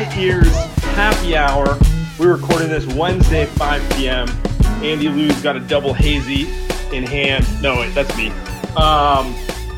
[0.00, 0.48] Light Years
[0.94, 1.78] Happy Hour.
[2.18, 4.30] We recorded this Wednesday, 5 p.m.
[4.82, 6.48] Andy Liu's got a double hazy
[6.90, 7.46] in hand.
[7.60, 8.28] No, wait, that's me.
[8.28, 9.34] Um,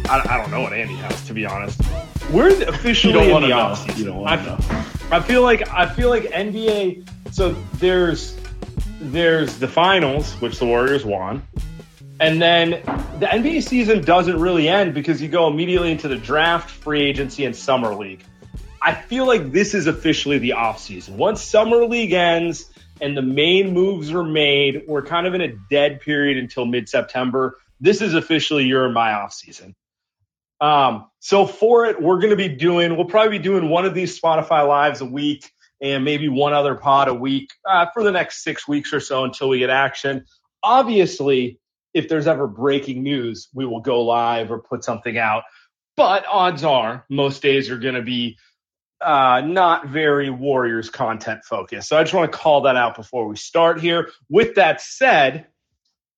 [0.09, 1.81] I, I don't know what Andy has, to be honest.
[2.31, 3.75] We're officially You don't in the know.
[3.75, 3.99] offseason.
[3.99, 4.85] You don't wanna I, know.
[5.11, 7.05] I feel like I feel like NBA.
[7.33, 8.37] So there's
[9.01, 11.43] there's the finals, which the Warriors won,
[12.21, 12.71] and then
[13.19, 17.45] the NBA season doesn't really end because you go immediately into the draft, free agency,
[17.45, 18.23] and summer league.
[18.85, 21.11] I feel like this is officially the offseason.
[21.11, 22.69] Once summer league ends
[23.01, 26.89] and the main moves are made, we're kind of in a dead period until mid
[26.89, 27.59] September.
[27.81, 29.75] This is officially your and my offseason.
[30.61, 33.95] Um, so for it, we're going to be doing, we'll probably be doing one of
[33.95, 35.49] these Spotify lives a week
[35.81, 39.25] and maybe one other pod a week uh, for the next six weeks or so
[39.25, 40.25] until we get action.
[40.63, 41.61] Obviously,
[41.95, 45.45] if there's ever breaking news, we will go live or put something out.
[45.97, 48.39] But odds are most days are going to be
[49.03, 51.89] uh, not very Warriors content focused.
[51.89, 54.11] So I just want to call that out before we start here.
[54.29, 55.47] With that said,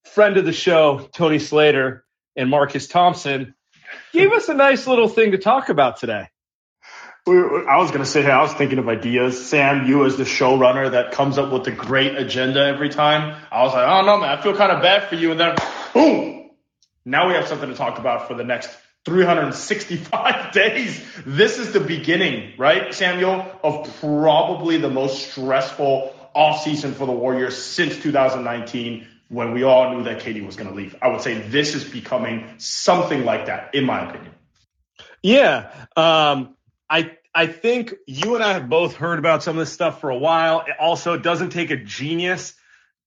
[0.05, 2.05] friend of the show, Tony Slater
[2.37, 3.55] and Marcus Thompson
[4.13, 6.29] gave us a nice little thing to talk about today.
[7.27, 9.47] I was going to say, hey, I was thinking of ideas.
[9.47, 13.43] Sam, you as the showrunner that comes up with the great agenda every time.
[13.51, 15.31] I was like, oh no, man, I feel kind of bad for you.
[15.31, 15.57] And then,
[15.95, 16.51] boom,
[17.07, 18.69] now we have something to talk about for the next
[19.05, 21.05] 365 days.
[21.27, 27.57] This is the beginning, right, Samuel, of probably the most stressful offseason for the Warriors
[27.57, 30.97] since 2019 when we all knew that KD was going to leave.
[31.01, 34.33] I would say this is becoming something like that, in my opinion.
[35.23, 35.71] Yeah.
[35.97, 36.57] Um,
[36.89, 40.11] I I think you and I have both heard about some of this stuff for
[40.11, 40.61] a while.
[40.61, 42.55] It also doesn't take a genius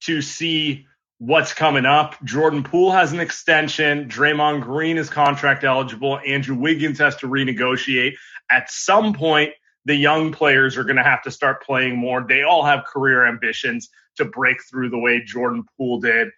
[0.02, 0.88] to see
[1.20, 2.16] what's coming up.
[2.24, 4.08] Jordan Poole has an extension.
[4.08, 6.20] Draymond Green is contract eligible.
[6.26, 8.14] Andrew Wiggins has to renegotiate.
[8.50, 9.52] At some point,
[9.86, 12.26] the young players are going to have to start playing more.
[12.28, 16.30] They all have career ambitions to break through the way Jordan Poole did.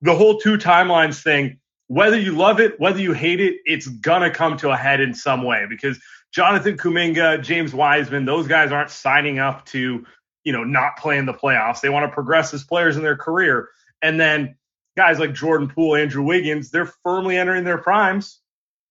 [0.00, 4.30] The whole two timelines thing, whether you love it, whether you hate it, it's gonna
[4.30, 6.00] come to a head in some way because
[6.32, 10.04] Jonathan Kuminga, James Wiseman, those guys aren't signing up to,
[10.44, 11.82] you know, not play in the playoffs.
[11.82, 13.68] They want to progress as players in their career.
[14.02, 14.56] And then
[14.96, 18.40] guys like Jordan Poole, Andrew Wiggins, they're firmly entering their primes.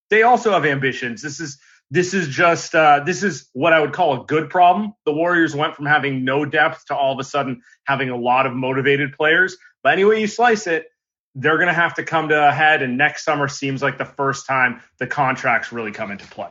[0.10, 1.22] They also have ambitions.
[1.22, 4.94] This is this is just uh, this is what I would call a good problem.
[5.06, 8.46] The Warriors went from having no depth to all of a sudden having a lot
[8.46, 9.58] of motivated players.
[9.84, 10.88] But anyway you slice it,
[11.36, 12.82] they're going to have to come to a head.
[12.82, 16.50] And next summer seems like the first time the contracts really come into play.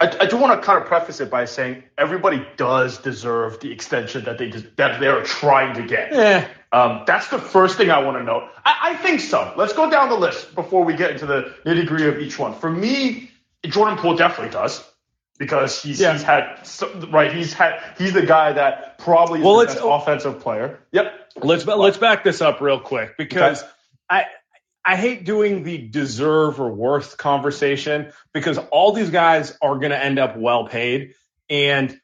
[0.00, 3.70] I, I do want to kind of preface it by saying everybody does deserve the
[3.70, 6.12] extension that they just, that they're trying to get.
[6.12, 6.48] Yeah.
[6.72, 8.48] Um, that's the first thing I want to know.
[8.64, 9.52] I, I think so.
[9.56, 12.54] Let's go down the list before we get into the nitty gritty of each one.
[12.54, 13.30] For me,
[13.64, 14.82] Jordan Poole definitely does
[15.38, 16.12] because he's, Yeah.
[16.12, 16.58] he's had
[17.10, 17.32] right.
[17.32, 20.78] He's had he's the guy that probably is Well, the it's- best offensive player.
[20.92, 21.12] Yep.
[21.42, 23.70] Let's let's back this up real quick because Okay.
[24.10, 24.24] I
[24.84, 30.02] I hate doing the deserve or worth conversation because all these guys are going to
[30.02, 31.14] end up well paid
[31.48, 31.98] and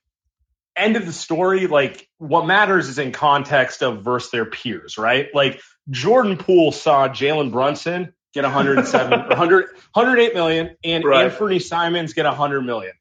[0.80, 5.28] end of the story like what matters is in context of versus their peers right
[5.34, 5.60] like
[5.90, 9.64] Jordan Poole saw Jalen Brunson get 107 or 100
[9.94, 11.30] 108 million and Right.
[11.32, 12.92] Anfernee Simons get 100 million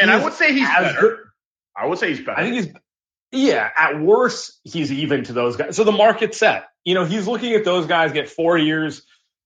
[0.00, 1.00] And I would say he's better.
[1.00, 1.18] good-
[1.76, 2.38] I would say he's better.
[2.38, 2.74] I think he's
[3.32, 5.76] Yeah, at worst, he's even to those guys.
[5.76, 6.66] So the market's set.
[6.84, 9.02] You know, he's looking at those guys get four years,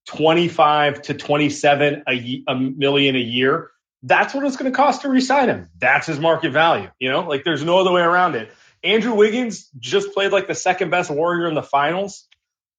[0.06, 3.70] 25 to 27 a, a million a year.
[4.06, 5.70] That's what it's going to cost to resign him.
[5.78, 6.90] That's his market value.
[7.00, 8.52] You know, like there's no other way around it.
[8.82, 12.28] Andrew Wiggins just played like the second best warrior in the finals.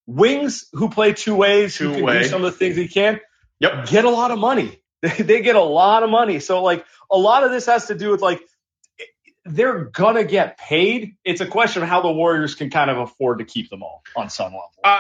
[0.05, 2.21] Wings who play two ways, two who can way.
[2.21, 3.19] do some of the things he can,
[3.59, 3.87] yep.
[3.87, 4.79] get a lot of money.
[5.01, 6.39] they get a lot of money.
[6.39, 8.39] So like a lot of this has to do with like
[9.45, 11.15] they're gonna get paid.
[11.25, 14.03] It's a question of how the Warriors can kind of afford to keep them all
[14.15, 14.69] on some level.
[14.83, 14.99] Uh,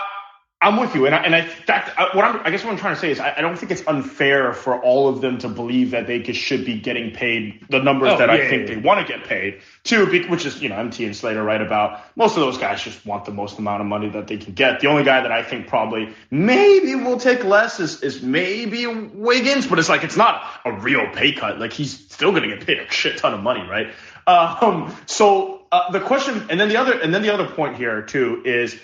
[0.65, 2.79] I'm with you, and I, and I that uh, what I'm, I guess what I'm
[2.79, 5.47] trying to say is I, I, don't think it's unfair for all of them to
[5.47, 8.73] believe that they should be getting paid the numbers oh, that yeah, I think yeah,
[8.73, 9.61] they want to get paid.
[9.83, 13.05] Too, which is you know MT and Slater right about most of those guys just
[13.05, 14.79] want the most amount of money that they can get.
[14.79, 19.67] The only guy that I think probably maybe will take less is is maybe Wiggins,
[19.67, 21.59] but it's like it's not a real pay cut.
[21.59, 23.93] Like he's still going to get paid a shit ton of money, right?
[24.25, 28.01] Um, so uh, the question, and then the other, and then the other point here
[28.01, 28.75] too is,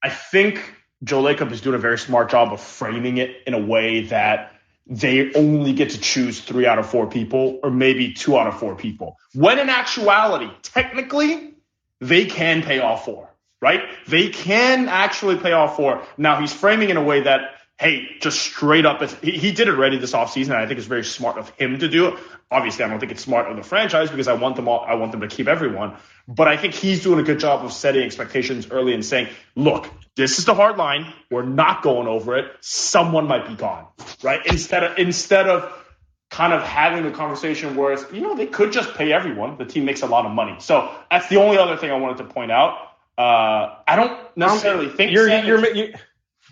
[0.00, 0.74] I think
[1.06, 4.52] Joe Lacob is doing a very smart job of framing it in a way that
[4.88, 8.58] they only get to choose three out of four people, or maybe two out of
[8.58, 9.16] four people.
[9.32, 11.54] When in actuality, technically,
[12.00, 13.30] they can pay all four,
[13.62, 13.82] right?
[14.08, 16.02] They can actually pay all four.
[16.18, 19.68] Now he's framing it in a way that hey, just straight up, he, he did
[19.68, 20.50] it already this offseason.
[20.50, 22.14] And I think it's very smart of him to do it.
[22.50, 24.94] Obviously, I don't think it's smart of the franchise because I want them all, I
[24.94, 25.96] want them to keep everyone.
[26.26, 29.88] But I think he's doing a good job of setting expectations early and saying, look,
[30.16, 31.12] this is the hard line.
[31.30, 32.52] We're not going over it.
[32.60, 33.86] Someone might be gone,
[34.22, 34.44] right?
[34.46, 35.82] Instead of, instead of,
[36.28, 39.56] kind of having the conversation where it's, you know, they could just pay everyone.
[39.58, 40.56] The team makes a lot of money.
[40.58, 42.72] So that's the only other thing I wanted to point out.
[43.16, 45.88] Uh, I don't necessarily think you're, you're, you're,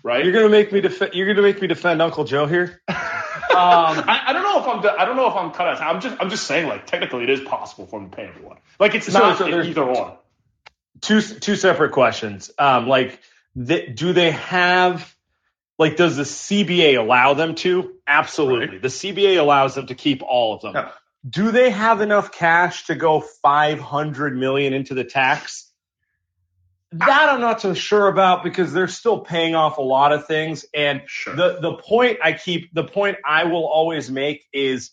[0.05, 0.23] right?
[0.23, 1.13] You're gonna make me defend.
[1.15, 2.81] You're gonna make me defend Uncle Joe here.
[2.87, 2.95] um,
[3.49, 4.81] I, I, don't know if I'm.
[4.81, 5.81] De- I don't know if I'm cut out.
[5.81, 6.15] I'm just.
[6.21, 6.69] I'm just saying.
[6.69, 8.57] Like technically, it is possible for him to pay everyone.
[8.79, 10.19] Like it's so, not so either or.
[11.01, 12.51] Two two separate questions.
[12.57, 13.19] Um, like,
[13.55, 15.13] do they have?
[15.77, 17.95] Like, does the CBA allow them to?
[18.07, 18.67] Absolutely.
[18.67, 18.81] Right.
[18.81, 20.73] The CBA allows them to keep all of them.
[20.73, 20.91] Yeah.
[21.27, 25.69] Do they have enough cash to go 500 million into the tax?
[26.99, 30.65] That I'm not so sure about because they're still paying off a lot of things.
[30.73, 31.35] And sure.
[31.35, 34.91] the, the point I keep, the point I will always make is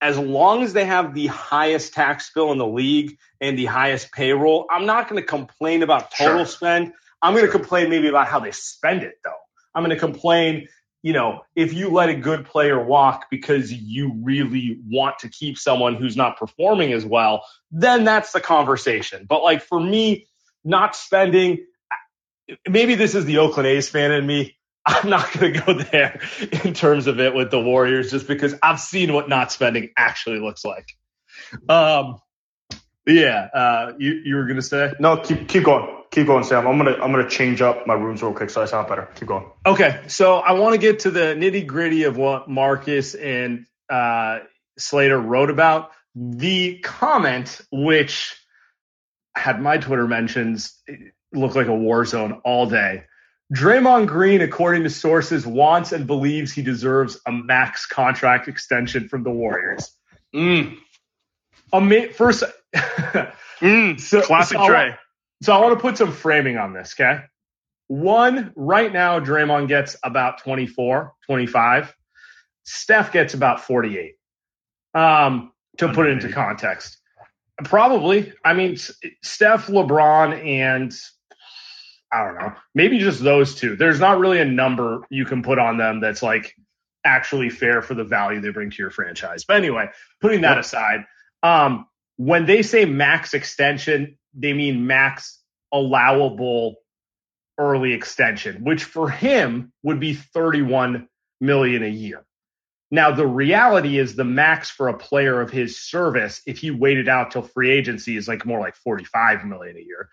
[0.00, 4.12] as long as they have the highest tax bill in the league and the highest
[4.12, 6.46] payroll, I'm not going to complain about total sure.
[6.46, 6.92] spend.
[7.20, 7.60] I'm going to sure.
[7.60, 9.30] complain maybe about how they spend it though.
[9.74, 10.68] I'm going to complain,
[11.02, 15.58] you know, if you let a good player walk because you really want to keep
[15.58, 19.26] someone who's not performing as well, then that's the conversation.
[19.28, 20.28] But like for me,
[20.64, 21.66] not spending.
[22.68, 24.56] Maybe this is the Oakland A's fan in me.
[24.86, 26.20] I'm not going to go there
[26.64, 30.40] in terms of it with the Warriors just because I've seen what not spending actually
[30.40, 30.86] looks like.
[31.68, 32.18] Um,
[33.06, 34.92] yeah, uh, you you were going to say?
[34.98, 36.02] No, keep keep going.
[36.10, 36.66] Keep going, Sam.
[36.66, 39.08] I'm gonna I'm gonna change up my rooms real quick so I sound better.
[39.16, 39.46] Keep going.
[39.66, 44.38] Okay, so I want to get to the nitty gritty of what Marcus and uh,
[44.78, 45.90] Slater wrote about.
[46.14, 48.36] The comment, which
[49.36, 50.80] had my Twitter mentions
[51.32, 53.04] look like a war zone all day.
[53.54, 59.22] Draymond Green, according to sources, wants and believes he deserves a max contract extension from
[59.22, 59.92] the Warriors.
[60.34, 60.78] Mm.
[61.72, 62.44] Ma- first,
[62.74, 64.96] mm, so, classic so Dre.
[65.42, 67.24] so I want to put some framing on this, okay?
[67.88, 71.94] One, right now, Draymond gets about 24, 25.
[72.64, 74.14] Steph gets about 48.
[74.94, 76.98] Um, to put it into context.
[77.62, 78.32] Probably.
[78.44, 78.76] I mean,
[79.22, 80.92] Steph, LeBron, and
[82.12, 83.76] I don't know, maybe just those two.
[83.76, 86.54] There's not really a number you can put on them that's like
[87.04, 89.44] actually fair for the value they bring to your franchise.
[89.44, 91.04] But anyway, putting that aside,
[91.42, 95.40] um, when they say max extension, they mean max
[95.72, 96.76] allowable
[97.58, 101.08] early extension, which for him would be 31
[101.40, 102.24] million a year.
[102.90, 107.08] Now, the reality is the max for a player of his service, if he waited
[107.08, 110.08] out till free agency, is like more like 45 million a year.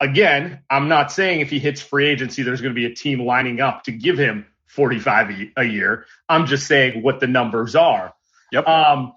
[0.00, 3.20] Again, I'm not saying if he hits free agency, there's going to be a team
[3.20, 6.06] lining up to give him 45 a year.
[6.28, 8.14] I'm just saying what the numbers are.
[8.52, 8.66] Yep.
[8.66, 9.12] Um,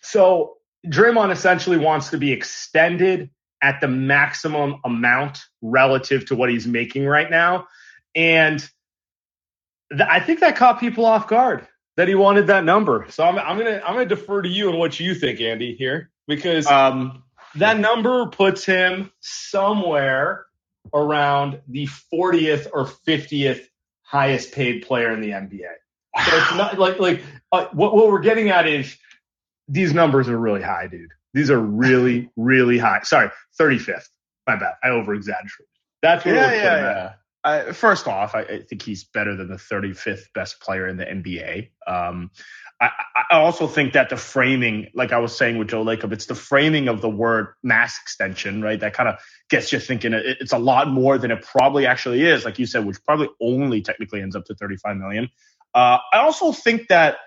[0.00, 3.30] so Draymond essentially wants to be extended
[3.62, 7.66] at the maximum amount relative to what he's making right now.
[8.14, 8.58] And
[9.90, 13.06] th- I think that caught people off guard that he wanted that number.
[13.10, 16.10] So I'm, I'm gonna I'm gonna defer to you and what you think, Andy, here
[16.26, 17.24] because um,
[17.56, 20.46] that number puts him somewhere
[20.94, 23.66] around the 40th or 50th
[24.02, 25.72] highest paid player in the NBA.
[26.24, 27.22] So it's not like like
[27.52, 28.96] uh, what what we're getting at is
[29.68, 31.10] these numbers are really high, dude.
[31.34, 33.00] These are really, really high.
[33.02, 34.08] Sorry, 35th.
[34.46, 34.74] My bad.
[34.82, 35.66] I over exaggerated.
[36.02, 37.12] That's what yeah, yeah, yeah.
[37.72, 41.68] First off, I, I, think he's better than the 35th best player in the NBA.
[41.86, 42.30] Um,
[42.80, 42.90] I,
[43.30, 46.34] I, also think that the framing, like I was saying with Joe Lacob, it's the
[46.34, 48.80] framing of the word max extension, right?
[48.80, 52.44] That kind of gets you thinking it's a lot more than it probably actually is,
[52.44, 55.28] like you said, which probably only technically ends up to 35 million.
[55.72, 57.18] Uh, I also think that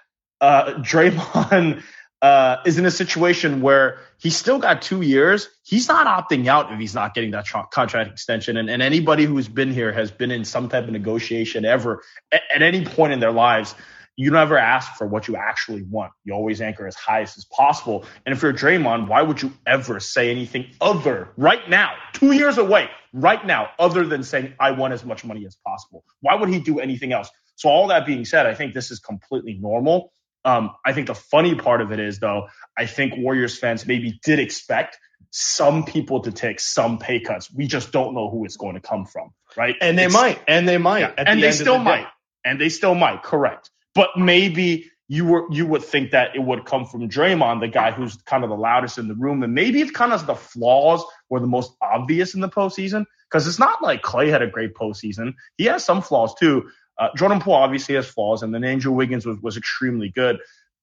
[0.42, 1.82] uh, Draymond
[2.22, 5.48] uh, is in a situation where he's still got two years.
[5.64, 8.58] He's not opting out if he's not getting that tra- contract extension.
[8.58, 12.42] And, and, anybody who's been here has been in some type of negotiation ever at,
[12.54, 13.74] at any point in their lives.
[14.18, 16.12] You never ask for what you actually want.
[16.26, 18.04] You always anchor as highest as possible.
[18.26, 22.58] And if you're Draymond, why would you ever say anything other right now, two years
[22.58, 26.04] away, right now, other than saying, I want as much money as possible?
[26.20, 27.30] Why would he do anything else?
[27.56, 30.12] So, all that being said, I think this is completely normal.
[30.46, 34.20] Um, I think the funny part of it is, though, I think Warriors fans maybe
[34.24, 34.98] did expect
[35.32, 37.54] some people to take some pay cuts.
[37.54, 39.76] We just don't know who it's going to come from, right?
[39.82, 42.08] And they it's, might, and they might, yeah, and the they still the might,
[42.44, 43.22] and they still might.
[43.22, 47.68] Correct, but maybe you were you would think that it would come from Draymond, the
[47.68, 50.36] guy who's kind of the loudest in the room, and maybe it's kind of the
[50.36, 54.48] flaws were the most obvious in the postseason because it's not like Klay had a
[54.48, 55.34] great postseason.
[55.58, 59.26] He has some flaws too, uh, Jordan Poole obviously has flaws, and then Andrew Wiggins
[59.26, 60.40] was, was extremely good.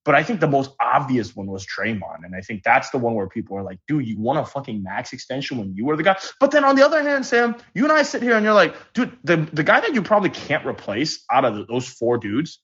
[0.07, 2.25] But I think the most obvious one was Draymond.
[2.25, 4.81] And I think that's the one where people are like, dude, you want a fucking
[4.81, 6.17] max extension when you were the guy?
[6.39, 8.77] But then on the other hand, Sam, you and I sit here and you're like,
[8.95, 12.61] dude, the, the guy that you probably can't replace out of those four dudes,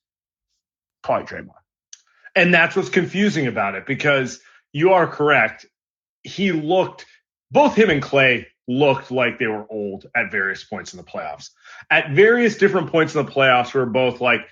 [1.02, 1.54] probably Draymond.
[2.36, 4.40] And that's what's confusing about it because
[4.72, 5.66] you are correct.
[6.22, 7.06] He looked,
[7.50, 11.50] both him and Klay looked like they were old at various points in the playoffs.
[11.90, 14.42] At various different points in the playoffs, we are both like,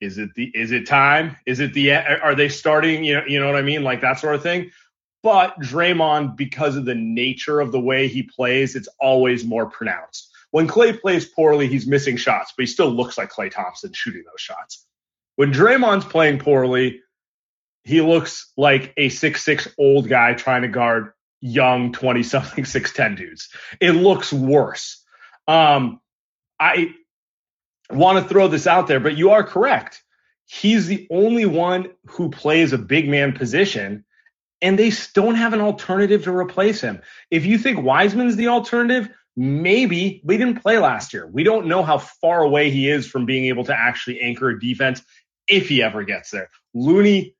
[0.00, 1.36] is it the is it time?
[1.46, 3.04] Is it the are they starting?
[3.04, 3.82] You know, you know what I mean?
[3.84, 4.70] Like that sort of thing.
[5.22, 10.30] But Draymond, because of the nature of the way he plays, it's always more pronounced.
[10.50, 14.24] When Klay plays poorly, he's missing shots, but he still looks like Klay Thompson shooting
[14.24, 14.84] those shots.
[15.36, 17.00] When Draymond's playing poorly,
[17.84, 23.16] he looks like a six six old guy trying to guard young 20 something 6'10
[23.18, 23.50] dudes.
[23.80, 25.04] It looks worse.
[25.46, 26.00] Um,
[26.58, 26.94] I
[27.90, 30.02] want to throw this out there, but you are correct.
[30.46, 34.04] He's the only one who plays a big man position,
[34.60, 37.02] and they don't have an alternative to replace him.
[37.30, 41.26] If you think Wiseman's the alternative, maybe we didn't play last year.
[41.26, 44.60] We don't know how far away he is from being able to actually anchor a
[44.60, 45.02] defense
[45.48, 46.50] if he ever gets there.
[46.74, 47.34] Looney,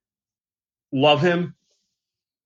[0.90, 1.54] love him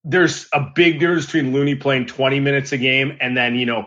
[0.06, 3.86] there's a big difference between Looney playing 20 minutes a game and then, you know,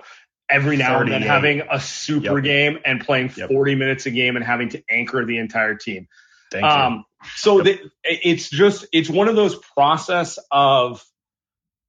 [0.50, 2.44] every now and then having a super yep.
[2.44, 6.08] game and playing 40 minutes a game and having to anchor the entire team.
[6.52, 7.30] Thank um, you.
[7.36, 7.80] So yep.
[7.80, 11.04] the, it's just, it's one of those process of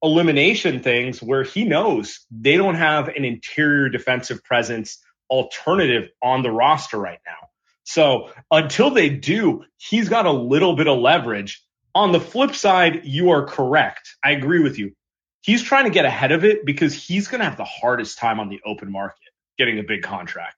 [0.01, 6.51] elimination things where he knows they don't have an interior defensive presence alternative on the
[6.51, 7.49] roster right now.
[7.83, 11.61] So until they do, he's got a little bit of leverage
[11.93, 14.15] on the flip side, you are correct.
[14.23, 14.93] I agree with you.
[15.41, 18.39] He's trying to get ahead of it because he's going to have the hardest time
[18.39, 19.17] on the open market
[19.57, 20.55] getting a big contract.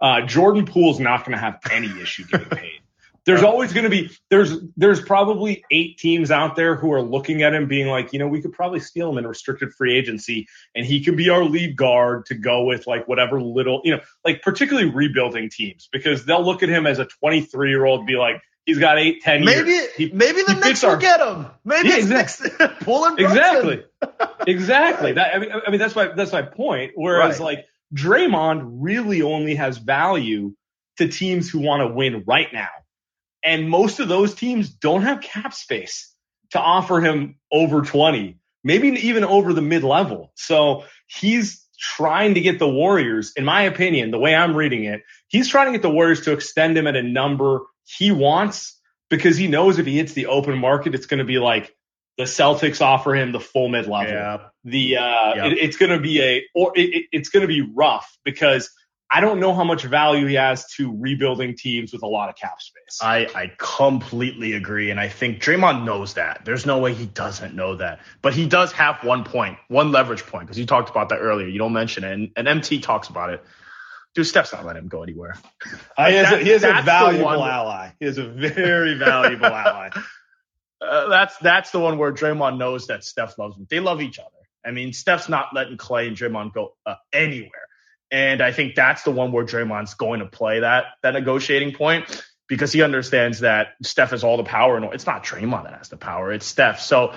[0.00, 2.80] Uh, Jordan Poole's not going to have any issue getting paid.
[3.26, 7.42] There's always going to be there's there's probably eight teams out there who are looking
[7.42, 10.46] at him being like, you know, we could probably steal him in restricted free agency
[10.74, 14.02] and he could be our lead guard to go with like whatever little, you know,
[14.26, 18.16] like particularly rebuilding teams because they'll look at him as a 23 year old be
[18.16, 19.92] like, He's got eight, ten maybe, years.
[19.92, 21.46] He, maybe the Knicks will our, get him.
[21.64, 22.50] Maybe yeah, exactly.
[22.80, 23.84] Pulling exactly,
[24.46, 25.12] exactly.
[25.12, 26.92] That I mean, I mean that's my that's my point.
[26.94, 27.56] Whereas right.
[27.56, 30.54] like Draymond really only has value
[30.96, 32.70] to teams who want to win right now,
[33.42, 36.10] and most of those teams don't have cap space
[36.52, 40.32] to offer him over twenty, maybe even over the mid level.
[40.36, 45.02] So he's trying to get the Warriors, in my opinion, the way I'm reading it,
[45.28, 49.36] he's trying to get the Warriors to extend him at a number he wants because
[49.36, 51.74] he knows if he hits the open market, it's going to be like
[52.16, 54.12] the Celtics offer him the full mid level.
[54.12, 54.38] Yeah.
[54.64, 58.18] The uh, it, it's going to be a or it, it's going to be rough
[58.24, 58.70] because
[59.10, 62.36] I don't know how much value he has to rebuilding teams with a lot of
[62.36, 62.98] cap space.
[63.00, 64.90] I, I completely agree.
[64.90, 66.44] And I think Draymond knows that.
[66.44, 68.00] There's no way he doesn't know that.
[68.22, 71.46] But he does have one point, one leverage point, because you talked about that earlier.
[71.46, 72.12] You don't mention it.
[72.12, 73.44] And, and MT talks about it.
[74.14, 75.36] Dude, Steph's not letting him go anywhere.
[75.96, 77.90] Uh, he, is a, he is a valuable ally.
[77.98, 79.90] He is a very valuable ally.
[80.80, 83.66] Uh, that's that's the one where Draymond knows that Steph loves him.
[83.68, 84.28] They love each other.
[84.64, 87.68] I mean, Steph's not letting Klay and Draymond go uh, anywhere,
[88.10, 92.24] and I think that's the one where Draymond's going to play that that negotiating point
[92.46, 95.88] because he understands that Steph has all the power, and it's not Draymond that has
[95.88, 96.80] the power; it's Steph.
[96.80, 97.14] So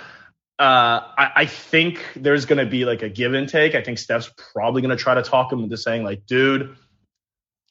[0.60, 3.76] Uh, I, I, think there's going to be like a give and take.
[3.76, 6.76] I think Steph's probably going to try to talk him into saying, like, dude,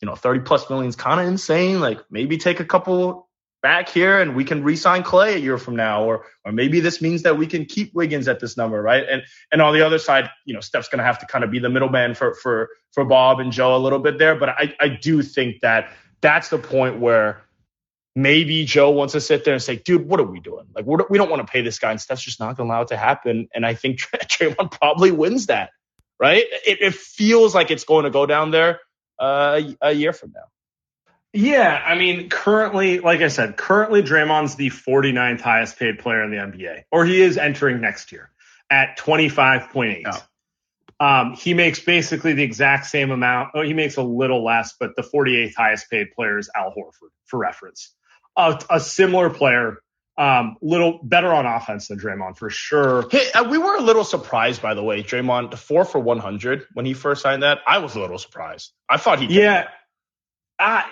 [0.00, 1.81] you know, 30 plus million is kind of insane.
[1.81, 3.26] Like, maybe take a couple
[3.62, 7.03] back here and we can re-sign Klay a year from now, or or maybe this
[7.03, 9.05] means that we can keep Wiggins at this number, right?
[9.09, 11.59] And and on the other side, you know, Steph's to have to kind of be
[11.59, 14.37] the middleman for for for Bob and Joe a little bit there.
[14.37, 17.43] But I I do think that that's the point where
[18.15, 20.67] maybe Joe wants to sit there and say, dude, what are we doing?
[20.75, 22.83] Like, we don't want to pay this guy, and Steph's just not going to allow
[22.83, 23.49] it to happen.
[23.55, 25.71] And I think Draymond probably wins that,
[26.19, 26.45] right?
[26.67, 28.81] It, it feels like it's going to go down there
[29.19, 30.45] uh, a year from now.
[31.33, 36.31] Yeah, I mean, currently, like I said, currently Draymond's the 49th highest paid player in
[36.31, 38.31] the NBA, or he is entering next year
[38.71, 40.05] at 25.8.
[40.07, 40.23] Oh.
[40.99, 43.51] Um, he makes basically the exact same amount.
[43.55, 47.11] Oh, he makes a little less, but the 48th highest paid player is Al Horford,
[47.27, 47.93] for reference
[48.37, 49.79] a, a similar player,
[50.19, 53.07] um, little better on offense than Draymond for sure.
[53.11, 56.67] Hey, uh, we were a little surprised, by the way, Draymond the four for 100
[56.73, 57.59] when he first signed that.
[57.67, 58.73] I was a little surprised.
[58.89, 59.27] I thought he.
[59.27, 59.69] Yeah.
[60.59, 60.83] Uh,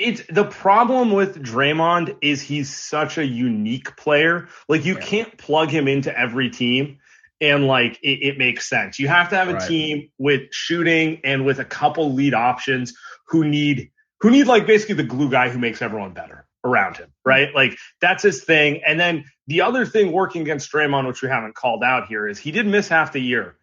[0.00, 4.48] it's the problem with Draymond is he's such a unique player.
[4.68, 5.00] Like you yeah.
[5.00, 6.98] can't plug him into every team
[7.40, 8.98] and like it, it makes sense.
[8.98, 9.68] You have to have a right.
[9.68, 12.94] team with shooting and with a couple lead options
[13.28, 17.12] who need who need like basically the glue guy who makes everyone better around him,
[17.24, 17.54] right?
[17.54, 18.82] Like that's his thing.
[18.86, 22.38] And then the other thing working against Draymond, which we haven't called out here, is
[22.38, 23.56] he did miss half the year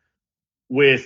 [0.70, 1.06] with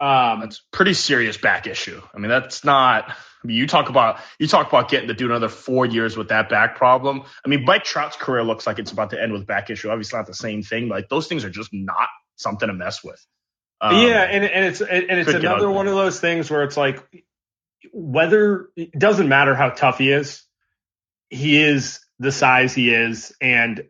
[0.00, 2.00] um that's pretty serious back issue.
[2.14, 3.10] I mean, that's not
[3.46, 6.28] I mean, you talk about you talk about getting to do another four years with
[6.28, 7.22] that back problem.
[7.44, 9.88] I mean, Mike Trout's career looks like it's about to end with back issue.
[9.90, 13.04] Obviously, not the same thing, but like those things are just not something to mess
[13.04, 13.24] with.
[13.80, 17.06] Um, yeah, and and it's and it's another one of those things where it's like
[17.92, 20.42] whether it doesn't matter how tough he is,
[21.30, 23.84] he is the size he is, and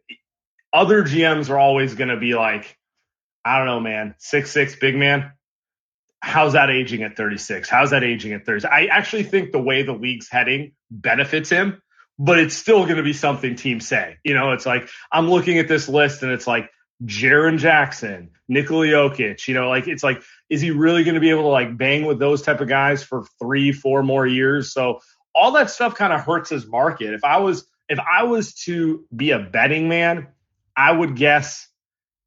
[0.73, 2.77] other GMs are always going to be like,
[3.45, 5.33] I don't know, man, six six big man.
[6.21, 7.69] How's that aging at 36?
[7.69, 8.67] How's that aging at 30?
[8.67, 11.81] I actually think the way the league's heading benefits him,
[12.19, 14.17] but it's still going to be something teams say.
[14.25, 16.71] You know, it's like I'm looking at this list and it's like
[17.05, 19.47] Jaren Jackson, Nikola Jokic.
[19.47, 22.05] You know, like it's like, is he really going to be able to like bang
[22.05, 24.73] with those type of guys for three, four more years?
[24.73, 25.01] So
[25.37, 27.13] all that stuff kind of hurts his market.
[27.13, 30.29] If I was if I was to be a betting man,
[30.77, 31.69] I would guess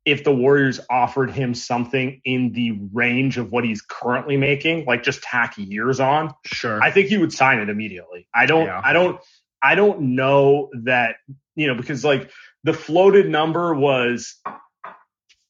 [0.06, 5.04] if the Warriors offered him something in the range of what he's currently making, like
[5.04, 6.82] just tack years on, sure.
[6.82, 8.28] I think he would sign it immediately.
[8.34, 8.82] I don't yeah.
[8.84, 9.19] I don't
[9.62, 11.15] I don't know that,
[11.56, 12.32] you know, because like
[12.63, 14.36] the floated number was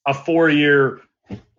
[0.06, 1.02] a four year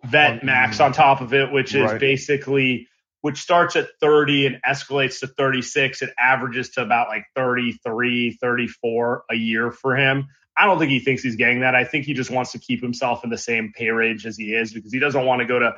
[0.03, 0.85] vet oh, max mm.
[0.85, 1.99] on top of it, which is right.
[1.99, 2.87] basically
[3.21, 6.01] which starts at 30 and escalates to 36.
[6.01, 10.27] It averages to about like 33, 34 a year for him.
[10.57, 11.75] I don't think he thinks he's getting that.
[11.75, 14.53] I think he just wants to keep himself in the same pay range as he
[14.53, 15.77] is because he doesn't want to go to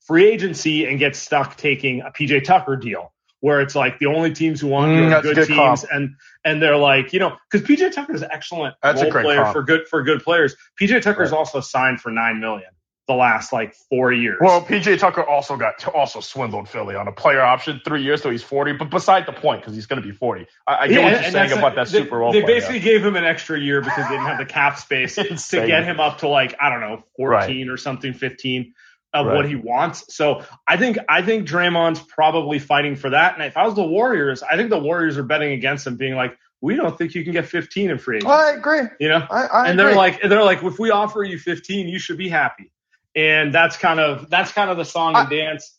[0.00, 4.32] free agency and get stuck taking a PJ Tucker deal where it's like the only
[4.32, 5.84] teams who want mm, are good, good, teams comp.
[5.92, 9.52] and and they're like you know because PJ Tucker is excellent that's role player comp.
[9.52, 10.56] for good for good players.
[10.80, 11.36] PJ Tucker is right.
[11.38, 12.70] also signed for nine million
[13.06, 14.38] the last like four years.
[14.40, 18.30] Well, PJ Tucker also got also swindled Philly on a player option three years till
[18.30, 18.72] he's forty.
[18.72, 20.46] But beside the point, because he's going to be forty.
[20.66, 22.32] I, I get yeah, what you're saying about that they, Super Bowl.
[22.32, 22.84] They player, basically yeah.
[22.84, 25.14] gave him an extra year because they didn't have the cap space
[25.50, 27.74] to get him up to like I don't know fourteen right.
[27.74, 28.74] or something, fifteen
[29.12, 29.36] of right.
[29.36, 30.14] what he wants.
[30.14, 33.34] So I think I think Draymond's probably fighting for that.
[33.34, 36.14] And if I was the Warriors, I think the Warriors are betting against him, being
[36.14, 38.32] like, we don't think you can get 15 in free agency.
[38.32, 38.80] I agree.
[38.98, 41.98] You know, I, I and they're like, they're like, if we offer you 15, you
[41.98, 42.72] should be happy
[43.14, 45.78] and that's kind of that's kind of the song and I, dance.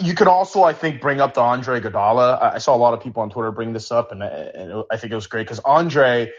[0.00, 2.54] You could also, I think, bring up the Andre Iguodala.
[2.54, 5.12] I saw a lot of people on Twitter bring this up, and, and I think
[5.12, 6.32] it was great because Andre,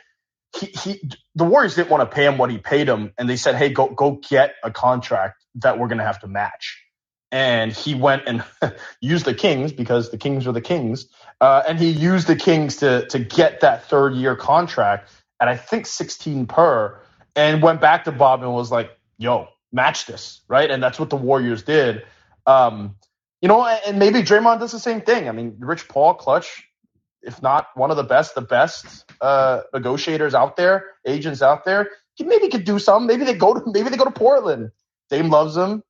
[0.57, 3.37] he, he, the Warriors didn't want to pay him what he paid him, and they
[3.37, 6.83] said, "Hey, go go get a contract that we're going to have to match."
[7.31, 8.43] And he went and
[9.01, 11.07] used the Kings because the Kings were the Kings,
[11.39, 15.55] uh, and he used the Kings to to get that third year contract at I
[15.55, 16.99] think 16 per,
[17.35, 20.69] and went back to Bob and was like, "Yo, match this, right?
[20.69, 22.03] And that's what the Warriors did.
[22.45, 22.95] Um,
[23.41, 25.29] you know, and maybe Draymond does the same thing.
[25.29, 26.67] I mean, Rich Paul, clutch,
[27.21, 31.89] if not one of the best, the best uh, negotiators out there, agents out there,
[32.15, 33.07] he maybe could do something.
[33.07, 34.71] Maybe they go to maybe they go to Portland.
[35.09, 35.83] Dame loves him.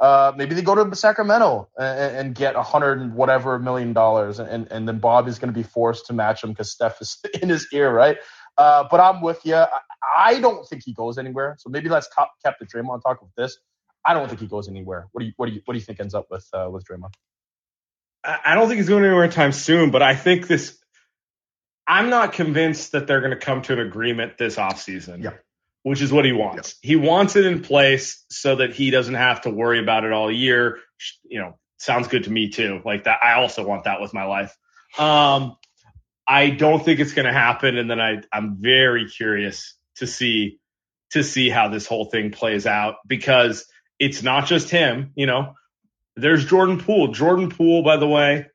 [0.00, 4.40] Uh, maybe they go to Sacramento and, and get a hundred and whatever million dollars,
[4.40, 7.18] and, and then Bob is going to be forced to match him because Steph is
[7.42, 8.18] in his ear, right?
[8.56, 9.54] Uh, but I'm with you.
[9.54, 9.68] I,
[10.16, 11.56] I, don't think he goes anywhere.
[11.58, 13.58] So maybe let's cap, cap the Draymond talk with this.
[14.04, 15.08] I don't think he goes anywhere.
[15.12, 16.84] What do you what do you what do you think ends up with uh, with
[16.84, 17.14] Draymond?
[18.24, 20.78] I don't think he's going anywhere anytime soon, but I think this.
[21.86, 25.24] I'm not convinced that they're going to come to an agreement this offseason.
[25.24, 25.32] Yeah.
[25.82, 26.76] which is what he wants.
[26.80, 30.30] He wants it in place so that he doesn't have to worry about it all
[30.30, 30.78] year.
[31.24, 32.80] You know, sounds good to me too.
[32.84, 34.56] Like that, I also want that with my life.
[34.98, 35.56] Um,
[36.26, 40.58] I don't think it's going to happen, and then I I'm very curious to see
[41.10, 43.66] to see how this whole thing plays out because
[43.98, 45.12] it's not just him.
[45.14, 45.54] You know,
[46.16, 47.08] there's Jordan Poole.
[47.08, 48.46] Jordan Poole, by the way,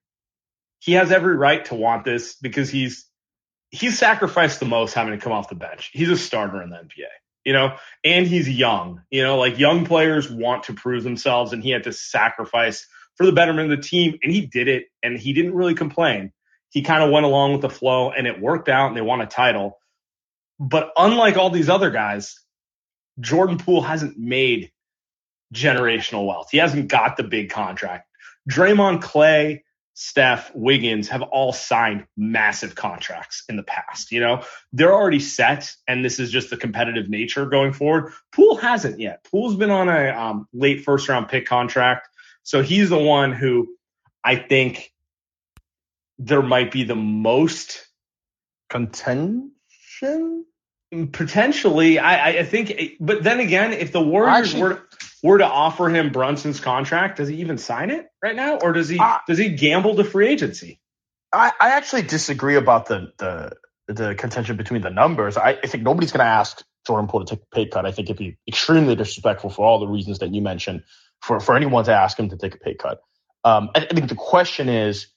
[0.79, 3.05] he has every right to want this because he's
[3.69, 5.91] he's sacrificed the most having to come off the bench.
[5.93, 7.07] He's a starter in the NBA,
[7.43, 9.01] you know, and he's young.
[9.11, 13.25] You know, like young players want to prove themselves, and he had to sacrifice for
[13.25, 16.31] the betterment of the team, and he did it, and he didn't really complain.
[16.69, 19.21] He kind of went along with the flow, and it worked out, and they won
[19.21, 19.79] a title.
[20.59, 22.35] But unlike all these other guys,
[23.19, 24.71] Jordan Poole hasn't made
[25.53, 26.49] generational wealth.
[26.51, 28.07] He hasn't got the big contract.
[28.49, 29.61] Draymond Klay,
[29.93, 34.11] Steph, Wiggins have all signed massive contracts in the past.
[34.11, 38.13] You know, they're already set, and this is just the competitive nature going forward.
[38.31, 39.25] Poole hasn't yet.
[39.31, 42.09] Poole's been on a um, late first round pick contract.
[42.43, 43.67] So he's the one who
[44.23, 44.91] I think
[46.19, 47.87] there might be the most
[48.69, 49.53] contention.
[51.11, 54.87] Potentially, I, I think, but then again, if the Warriors Actually, were
[55.21, 58.87] were to offer him Brunson's contract, does he even sign it right now, or does
[58.87, 60.79] he uh, does he gamble to free agency?
[61.33, 63.51] I, I actually disagree about the the
[63.87, 65.35] the contention between the numbers.
[65.35, 67.85] I, I think nobody's going to ask Jordan Poole to take a pay cut.
[67.85, 70.83] I think it'd be extremely disrespectful for all the reasons that you mentioned
[71.21, 73.01] for for anyone to ask him to take a pay cut.
[73.43, 75.07] Um, I, I think the question is,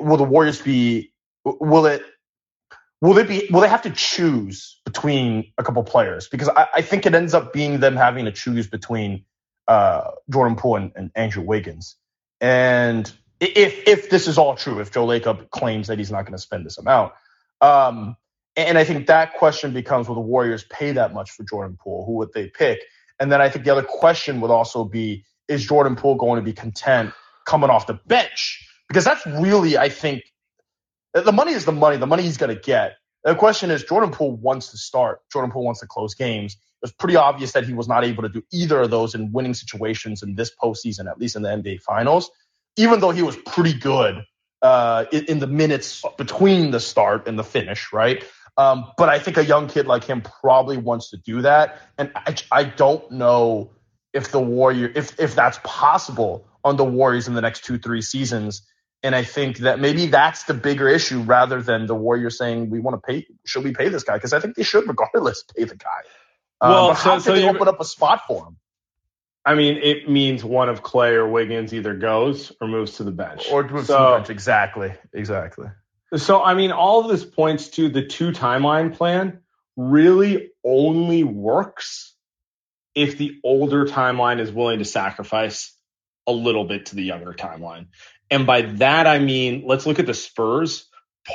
[0.00, 1.12] will the Warriors be?
[1.44, 2.02] Will it?
[3.00, 3.48] Will they be?
[3.50, 6.28] Will they have to choose between a couple players?
[6.28, 9.24] Because I, I think it ends up being them having to choose between
[9.68, 11.96] uh, Jordan Poole and, and, Andrew Wiggins.
[12.40, 16.32] And if if this is all true, if Joe Lacob claims that he's not going
[16.32, 17.12] to spend this amount,
[17.60, 18.16] um,
[18.56, 22.04] and I think that question becomes: Will the Warriors pay that much for Jordan Poole?
[22.06, 22.80] Who would they pick?
[23.18, 26.44] And then I think the other question would also be: Is Jordan Poole going to
[26.44, 27.12] be content
[27.44, 28.65] coming off the bench?
[28.96, 30.22] Because that's really, I think,
[31.12, 31.98] the money is the money.
[31.98, 32.96] The money he's going to get.
[33.24, 35.20] The question is, Jordan Poole wants to start.
[35.30, 36.54] Jordan Poole wants to close games.
[36.54, 39.32] It was pretty obvious that he was not able to do either of those in
[39.32, 42.30] winning situations in this postseason, at least in the NBA Finals.
[42.78, 44.24] Even though he was pretty good
[44.62, 48.24] uh, in, in, the minutes between the start and the finish, right?
[48.56, 52.12] Um, but I think a young kid like him probably wants to do that, and
[52.16, 53.72] I, I don't know
[54.14, 58.00] if the Warrior, if if that's possible on the Warriors in the next two three
[58.00, 58.62] seasons
[59.02, 62.80] and I think that maybe that's the bigger issue rather than the Warriors saying we
[62.80, 63.26] want to pay.
[63.44, 64.14] Should we pay this guy?
[64.14, 65.88] Because I think they should, regardless, pay the guy.
[66.60, 68.56] Uh, well, so, how so can they open up a spot for him?
[69.44, 73.12] I mean, it means one of Klay or Wiggins either goes or moves to the
[73.12, 73.46] bench.
[73.50, 74.30] Or moves so, to the bench.
[74.30, 74.92] Exactly.
[75.12, 75.68] Exactly.
[76.16, 79.40] So, I mean, all of this points to the two timeline plan
[79.76, 82.14] really only works
[82.94, 85.72] if the older timeline is willing to sacrifice
[86.26, 87.86] a little bit to the younger timeline.
[88.30, 90.88] And by that, I mean, let's look at the Spurs.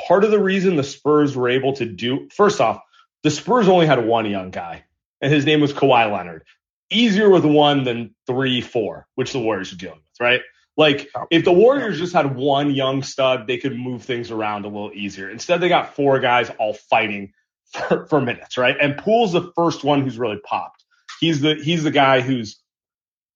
[0.06, 2.80] Part of the reason the Spurs were able to do, first off,
[3.22, 4.84] the Spurs only had one young guy,
[5.20, 6.44] and his name was Kawhi Leonard.
[6.90, 10.40] Easier with one than three, four, which the Warriors are dealing with, right?
[10.76, 14.68] Like, if the Warriors just had one young stud, they could move things around a
[14.68, 15.30] little easier.
[15.30, 17.32] Instead, they got four guys all fighting
[17.72, 18.76] for, for minutes, right?
[18.80, 20.84] And Poole's the first one who's really popped.
[21.20, 22.61] He's the he's the guy who's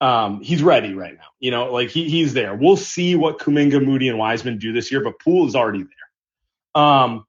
[0.00, 1.28] um, he's ready right now.
[1.40, 2.54] You know, like he, he's there.
[2.54, 6.82] We'll see what Kuminga, Moody, and Wiseman do this year, but Poole is already there.
[6.82, 7.26] Um,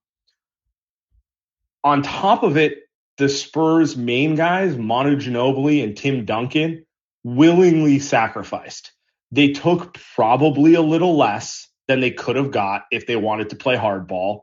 [1.83, 2.79] on top of it,
[3.17, 6.85] the Spurs main guys, Manu Ginobili and Tim Duncan,
[7.23, 8.91] willingly sacrificed.
[9.31, 13.55] They took probably a little less than they could have got if they wanted to
[13.55, 14.41] play hardball.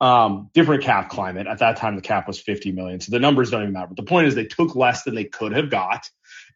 [0.00, 1.46] Um, different cap climate.
[1.46, 3.00] At that time, the cap was 50 million.
[3.00, 3.88] So the numbers don't even matter.
[3.88, 6.08] But the point is they took less than they could have got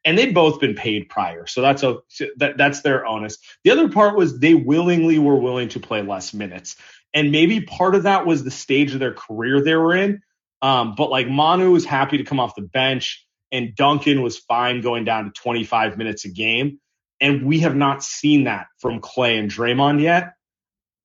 [0.05, 1.99] and they'd both been paid prior, so that's a
[2.37, 3.39] that, that's their onus.
[3.63, 6.77] The other part was they willingly were willing to play less minutes,
[7.13, 10.23] and maybe part of that was the stage of their career they were in.
[10.63, 14.81] Um, but like Manu was happy to come off the bench, and Duncan was fine
[14.81, 16.81] going down to 25 minutes a game,
[17.21, 20.35] and we have not seen that from Klay and Draymond yet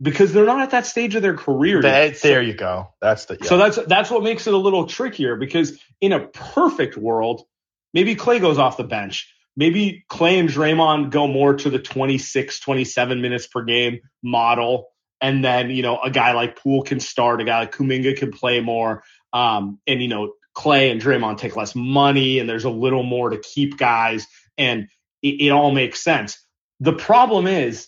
[0.02, 1.82] because they're not at that stage of their career.
[1.82, 2.94] That, there you go.
[3.02, 3.48] That's the yeah.
[3.48, 7.44] so that's that's what makes it a little trickier because in a perfect world
[7.94, 9.34] Maybe Klay goes off the bench.
[9.56, 14.88] Maybe Klay and Draymond go more to the 26, 27 minutes per game model.
[15.22, 18.32] And then, you know, a guy like Poole can start, a guy like Kuminga can
[18.32, 19.04] play more.
[19.34, 23.30] Um, and, you know, Klay and Draymond take less money and there's a little more
[23.30, 24.88] to keep guys and
[25.22, 26.38] it, it all makes sense.
[26.80, 27.88] The problem is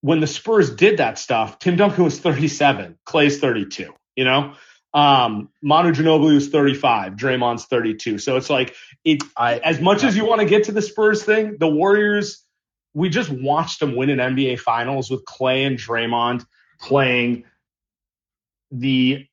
[0.00, 4.54] when the Spurs did that stuff, Tim Duncan was 37, Klay's 32, you know?
[4.94, 8.18] Um, Manu Ginobili is 35, Draymond's 32.
[8.18, 8.74] So it's like
[9.04, 9.22] it.
[9.36, 12.44] I, as much I, as you want to get to the Spurs thing, the Warriors.
[12.94, 16.44] We just watched them win an NBA Finals with Klay and Draymond
[16.80, 17.44] playing
[18.72, 19.26] the.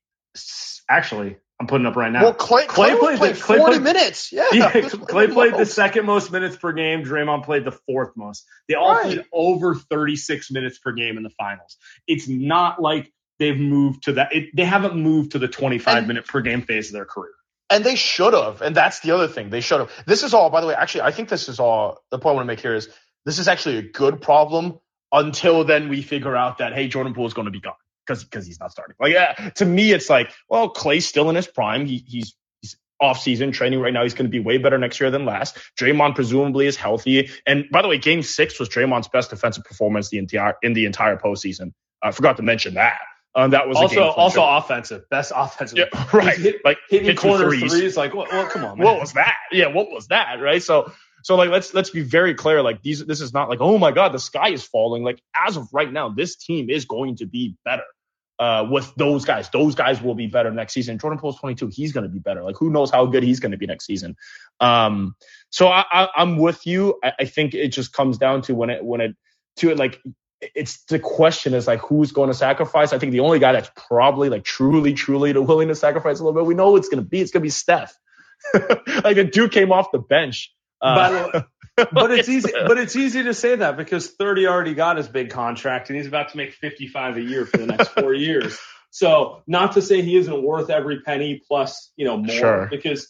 [0.90, 2.24] Actually, I'm putting up right now.
[2.24, 4.32] Well, Klay, Klay, Klay played, played, the, Klay 40 played, minutes.
[4.36, 4.48] Yeah.
[4.52, 7.04] yeah Klay played the second most minutes per game.
[7.04, 8.46] Draymond played the fourth most.
[8.68, 9.04] They all right.
[9.04, 11.78] played over 36 minutes per game in the finals.
[12.08, 14.34] It's not like they've moved to that.
[14.34, 17.32] It, they haven't moved to the 25 and, minute per game phase of their career.
[17.70, 18.62] And they should have.
[18.62, 19.50] And that's the other thing.
[19.50, 19.92] They should have.
[20.06, 22.36] This is all, by the way, actually, I think this is all the point I
[22.36, 22.90] want to make here is
[23.26, 24.80] this is actually a good problem
[25.12, 27.74] until then we figure out that, hey, Jordan Poole is going to be gone
[28.06, 28.96] because because he's not starting.
[29.00, 31.86] Like yeah, to me, it's like well, Klay's still in his prime.
[31.86, 34.04] He, he's he's off season training right now.
[34.04, 35.58] He's going to be way better next year than last.
[35.80, 37.30] Draymond presumably is healthy.
[37.46, 40.86] And by the way, Game Six was Draymond's best defensive performance the entire in the
[40.86, 41.74] entire postseason.
[42.04, 43.00] I forgot to mention that.
[43.36, 45.78] Um, that was also also offensive, best offensive.
[45.78, 46.38] Yeah, right.
[46.38, 47.72] Hit, like hitting hit corner threes.
[47.72, 47.98] threes.
[47.98, 48.86] Like, well, well, come on, man.
[48.86, 49.36] What was that?
[49.52, 50.40] Yeah, what was that?
[50.40, 50.64] Right.
[50.64, 52.62] So so like let's let's be very clear.
[52.62, 55.04] Like these this is not like oh my god the sky is falling.
[55.04, 57.84] Like as of right now, this team is going to be better
[58.40, 59.50] uh, with those guys.
[59.50, 61.00] Those guys will be better next season.
[61.00, 61.68] Jordan Poole's 22.
[61.68, 62.44] He's going to be better.
[62.44, 64.16] Like who knows how good he's going to be next season.
[64.60, 65.16] Um,
[65.50, 67.00] so I, I, am with you.
[67.04, 69.16] I, I, think it just comes down to when it when it
[69.58, 70.02] to it like
[70.42, 72.94] it's the question is like who's going to sacrifice.
[72.94, 76.40] I think the only guy that's probably like truly truly willing to sacrifice a little
[76.40, 76.46] bit.
[76.48, 77.22] We know it's going to be.
[77.22, 77.98] It's going to be Steph.
[79.04, 80.54] like a dude came off the bench.
[80.82, 81.42] Uh,
[81.76, 82.52] but it's easy.
[82.52, 86.08] But it's easy to say that because 30 already got his big contract and he's
[86.08, 88.58] about to make 55 a year for the next four years.
[88.92, 92.68] So not to say he isn't worth every penny plus you know more sure.
[92.72, 93.10] because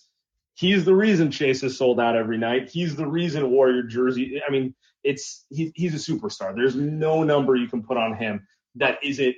[0.56, 2.70] he's the reason Chase is sold out every night.
[2.70, 4.42] He's the reason Warrior jersey.
[4.48, 4.74] I mean,
[5.06, 6.56] it's he, he's a superstar.
[6.56, 9.36] There's no number you can put on him that isn't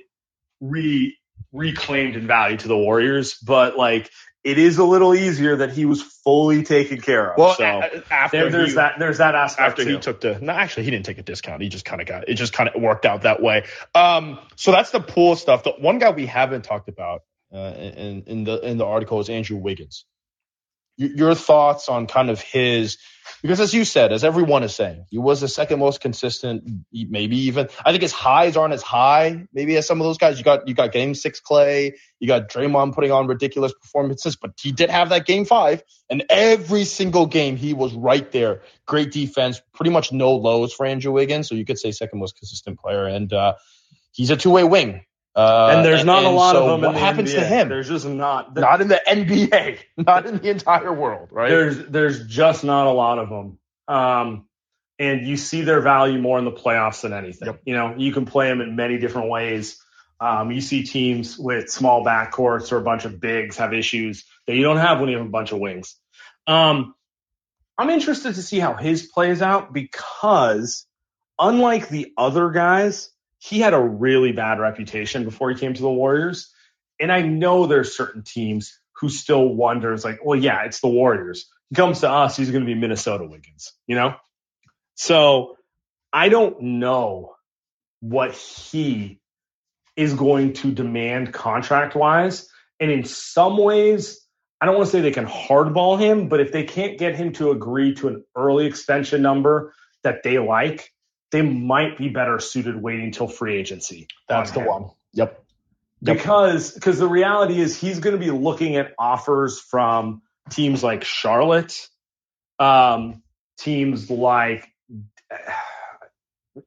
[0.60, 1.16] re
[1.52, 3.34] reclaimed in value to the Warriors.
[3.34, 4.10] But like
[4.42, 7.38] it is a little easier that he was fully taken care of.
[7.38, 7.64] Well, so
[8.10, 9.90] after there, there's he, that there's that aspect after too.
[9.90, 12.28] he took the no actually he didn't take a discount he just kind of got
[12.28, 13.64] it just kind of worked out that way.
[13.94, 15.64] Um, so that's the Poole stuff.
[15.64, 19.28] The one guy we haven't talked about uh, in in the in the article is
[19.28, 20.04] Andrew Wiggins
[20.98, 22.98] your thoughts on kind of his
[23.42, 27.36] because as you said, as everyone is saying, he was the second most consistent, maybe
[27.46, 30.38] even I think his highs aren't as high, maybe as some of those guys.
[30.38, 34.52] You got you got game six Klay, you got Draymond putting on ridiculous performances, but
[34.60, 38.62] he did have that game five, and every single game he was right there.
[38.86, 42.36] Great defense, pretty much no lows for Andrew Wiggins, so you could say second most
[42.36, 43.54] consistent player, and uh,
[44.12, 45.04] he's a two way wing.
[45.34, 46.92] Uh, and there's not and, a lot so of them.
[46.92, 47.36] What happens NBA.
[47.36, 47.68] to him?
[47.68, 48.56] There's just not.
[48.56, 49.78] Not in the NBA.
[49.96, 51.48] Not in the entire world, right?
[51.48, 53.58] There's there's just not a lot of them.
[53.86, 54.46] Um,
[54.98, 57.46] and you see their value more in the playoffs than anything.
[57.46, 57.60] Yep.
[57.64, 59.80] You know, you can play them in many different ways.
[60.20, 64.56] Um, you see teams with small backcourts or a bunch of bigs have issues that
[64.56, 65.94] you don't have when you have a bunch of wings.
[66.46, 66.94] Um,
[67.76, 70.86] I'm interested to see how his plays out because
[71.38, 75.90] unlike the other guys, he had a really bad reputation before he came to the
[75.90, 76.52] Warriors.
[77.00, 80.88] And I know there's certain teams who still wonder, it's like, well, yeah, it's the
[80.88, 81.48] Warriors.
[81.70, 84.14] He comes to us, he's going to be Minnesota Wiggins, you know?
[84.96, 85.56] So
[86.12, 87.34] I don't know
[88.00, 89.20] what he
[89.96, 92.48] is going to demand contract wise.
[92.80, 94.20] And in some ways,
[94.60, 97.32] I don't want to say they can hardball him, but if they can't get him
[97.34, 99.72] to agree to an early extension number
[100.02, 100.90] that they like,
[101.30, 104.08] they might be better suited waiting till free agency.
[104.28, 104.90] That's the one.
[105.12, 105.44] Yep.
[106.02, 111.04] Because because the reality is he's going to be looking at offers from teams like
[111.04, 111.88] Charlotte,
[112.60, 113.22] um,
[113.58, 114.68] teams like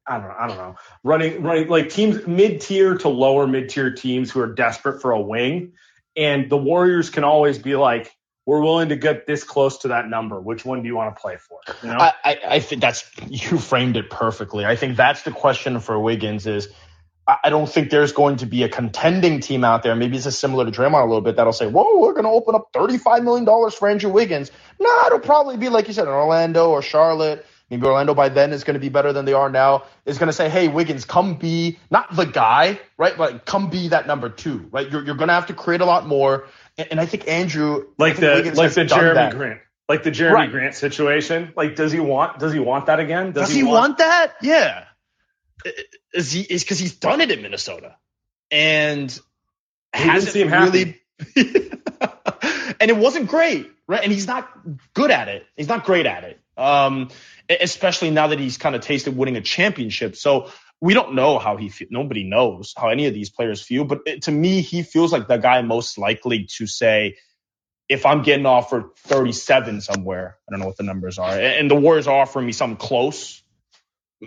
[0.06, 3.70] I don't know, I don't know, running running like teams mid tier to lower mid
[3.70, 5.72] tier teams who are desperate for a wing,
[6.14, 8.14] and the Warriors can always be like,
[8.44, 10.40] we're willing to get this close to that number.
[10.40, 11.60] Which one do you want to play for?
[11.82, 11.98] You know?
[11.98, 14.64] I, I, I think that's you framed it perfectly.
[14.64, 16.68] I think that's the question for Wiggins is
[17.26, 19.94] I don't think there's going to be a contending team out there.
[19.94, 22.56] Maybe it's similar to Draymond a little bit that'll say, "Whoa, we're going to open
[22.56, 24.50] up $35 million for Andrew Wiggins."
[24.80, 27.46] No, it'll probably be like you said, in Orlando or Charlotte.
[27.70, 29.84] Maybe Orlando by then is going to be better than they are now.
[30.04, 33.16] Is going to say, "Hey, Wiggins, come be not the guy, right?
[33.16, 34.90] But come be that number two, right?
[34.90, 38.16] You're you're going to have to create a lot more." And, I think Andrew, like
[38.16, 39.34] think the Wiggins like the Jerami that.
[39.34, 40.50] Grant, like the Jerami right.
[40.50, 41.52] Grant situation.
[41.56, 43.32] Like, does he want does he want that again?
[43.32, 44.34] Does, does he, he want, want, that?
[44.40, 44.84] Yeah.
[46.14, 47.96] Is he is because he's done it in Minnesota
[48.50, 49.10] and
[49.94, 51.00] he hasn't didn't really.
[52.80, 54.02] and it wasn't great, right?
[54.02, 54.50] And he's not
[54.94, 55.46] good at it.
[55.56, 56.40] He's not great at it.
[56.56, 57.10] Um,
[57.48, 60.16] especially now that he's kind of tasted winning a championship.
[60.16, 60.50] So
[60.82, 61.86] we don't know how he feel.
[61.90, 63.84] Nobody knows how any of these players feel.
[63.84, 67.18] But it, to me, he feels like the guy most likely to say,
[67.88, 71.76] if I'm getting offered 37 somewhere, I don't know what the numbers are, and the
[71.76, 73.44] Warriors are offering me something close,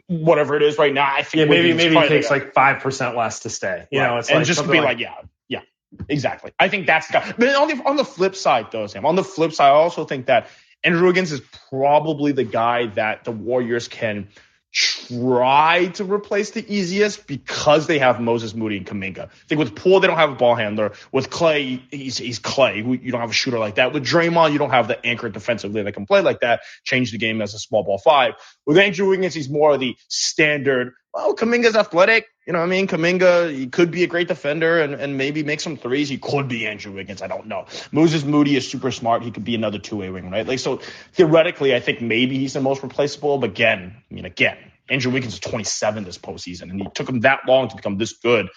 [0.08, 3.18] whatever it is right now, I think yeah, maybe maybe it takes like five percent
[3.18, 3.86] less to stay.
[3.92, 4.08] You right.
[4.08, 5.16] know, it's and like just be like, like, yeah,
[5.50, 5.62] yeah,
[6.08, 6.52] exactly.
[6.58, 7.34] I think that's the guy.
[7.38, 10.06] But on the on the flip side, though, Sam, on the flip side, I also
[10.06, 10.48] think that
[10.86, 14.30] Andrew Wiggins is probably the guy that the Warriors can
[14.76, 19.28] try to replace the easiest because they have Moses Moody and Kuminga.
[19.28, 20.92] I think with Poole, they don't have a ball handler.
[21.14, 22.78] With Klay, he's, he's Klay.
[23.02, 23.94] You don't have a shooter like that.
[23.94, 26.60] With Draymond, you don't have the anchor defensively that can play like that.
[26.84, 28.34] Change the game as a small ball five.
[28.66, 30.92] With Andrew Wiggins, he's more of the standard.
[31.16, 32.28] Well, Kuminga's athletic.
[32.46, 32.88] You know what I mean?
[32.88, 36.10] Kuminga, he could be a great defender and, and maybe make some threes.
[36.10, 37.22] He could be Andrew Wiggins.
[37.22, 37.68] I don't know.
[37.94, 39.24] Moses Moody is super smart.
[39.24, 40.46] He could be another two-way wing, right?
[40.46, 40.82] Like, so
[41.14, 43.38] theoretically, I think maybe he's the most replaceable.
[43.38, 44.58] But again, I mean, again,
[44.90, 48.12] Andrew Wiggins is 27 this postseason, and he took him that long to become this
[48.12, 48.50] good.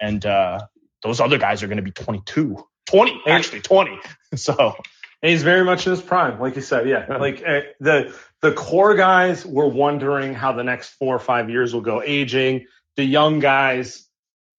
[0.00, 0.60] And uh,
[1.02, 3.98] those other guys are going to be 22, 20, actually 20.
[4.36, 4.74] So,
[5.22, 6.88] and he's very much in his prime, like you said.
[6.88, 8.14] Yeah, like uh, the
[8.48, 12.66] the core guys were wondering how the next four or five years will go aging.
[12.96, 14.06] The young guys,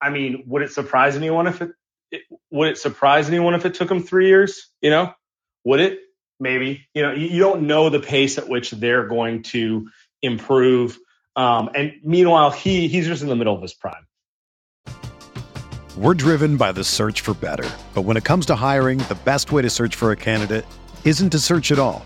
[0.02, 1.72] I mean, would it surprise anyone if it,
[2.12, 2.22] it
[2.52, 4.70] would it surprise anyone if it took them three years?
[4.82, 5.14] You know,
[5.64, 6.00] would it?
[6.40, 6.88] Maybe.
[6.94, 9.90] You know, you, you don't know the pace at which they're going to
[10.22, 10.98] improve
[11.38, 14.06] um, and meanwhile, he he's just in the middle of his prime.
[15.96, 17.70] We're driven by the search for better.
[17.94, 20.66] But when it comes to hiring, the best way to search for a candidate
[21.06, 22.06] isn't to search at all.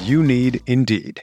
[0.00, 1.22] You need Indeed.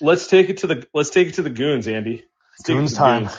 [0.00, 2.24] let's take it to the let's take it to the goons, Andy.
[2.64, 3.24] goons time.
[3.24, 3.38] Goons.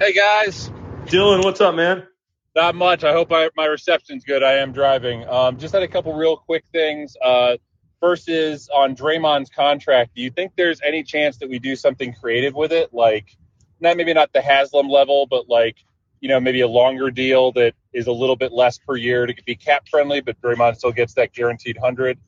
[0.00, 0.70] Hey guys,
[1.06, 2.06] Dylan, what's up, man?
[2.54, 3.04] Not much.
[3.04, 4.42] I hope I, my reception's good.
[4.42, 5.28] I am driving.
[5.28, 7.14] Um, just had a couple real quick things.
[7.22, 7.58] Uh,
[8.00, 10.14] first is on Draymond's contract.
[10.14, 13.36] Do you think there's any chance that we do something creative with it, like
[13.80, 15.76] not maybe not the Haslem level, but like
[16.20, 19.34] you know maybe a longer deal that is a little bit less per year to
[19.44, 22.18] be cap friendly, but Draymond still gets that guaranteed hundred.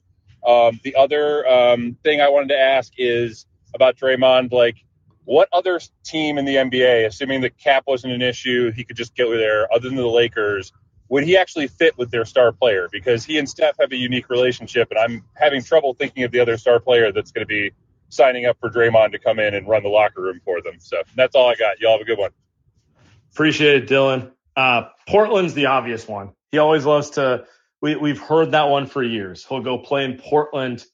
[0.46, 4.53] Um, the other um, thing I wanted to ask is about Draymond.
[4.53, 4.77] Like,
[5.24, 9.14] what other team in the NBA, assuming the cap wasn't an issue, he could just
[9.14, 10.72] get there, other than the Lakers,
[11.09, 12.88] would he actually fit with their star player?
[12.90, 16.40] Because he and Steph have a unique relationship, and I'm having trouble thinking of the
[16.40, 17.72] other star player that's going to be
[18.11, 20.77] signing up for Draymond to come in and run the locker room for them.
[20.79, 21.81] So that's all I got.
[21.81, 22.31] Y'all have a good one.
[23.33, 24.33] Appreciate it, Dylan.
[24.57, 26.33] Uh, Portland's the obvious one.
[26.51, 27.44] He always loves to
[27.81, 29.45] we, we've heard that one for years.
[29.45, 30.85] He'll go play in Portland.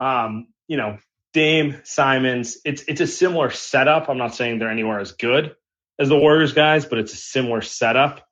[0.00, 0.98] Um, you know,
[1.32, 2.58] Dame Simons.
[2.64, 4.08] It's it's a similar setup.
[4.08, 5.54] I'm not saying they're anywhere as good
[5.98, 8.26] as the Warriors guys, but it's a similar setup.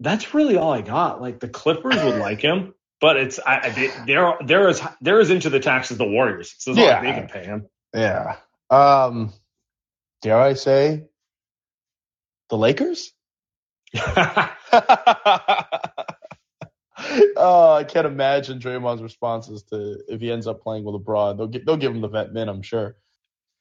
[0.00, 1.20] That's really all I got.
[1.20, 5.30] Like the Clippers would like him, but it's I, they, they're they're as they're as
[5.30, 7.00] into the tax as the Warriors, so yeah.
[7.00, 7.66] Like they can pay him.
[7.94, 8.36] Yeah.
[8.70, 9.32] Um,
[10.22, 11.04] dare I say
[12.48, 13.12] the Lakers?
[17.36, 21.36] oh, I can't imagine Draymond's responses to if he ends up playing with LeBron.
[21.36, 22.96] They'll get, they'll give him the vet min, I'm sure.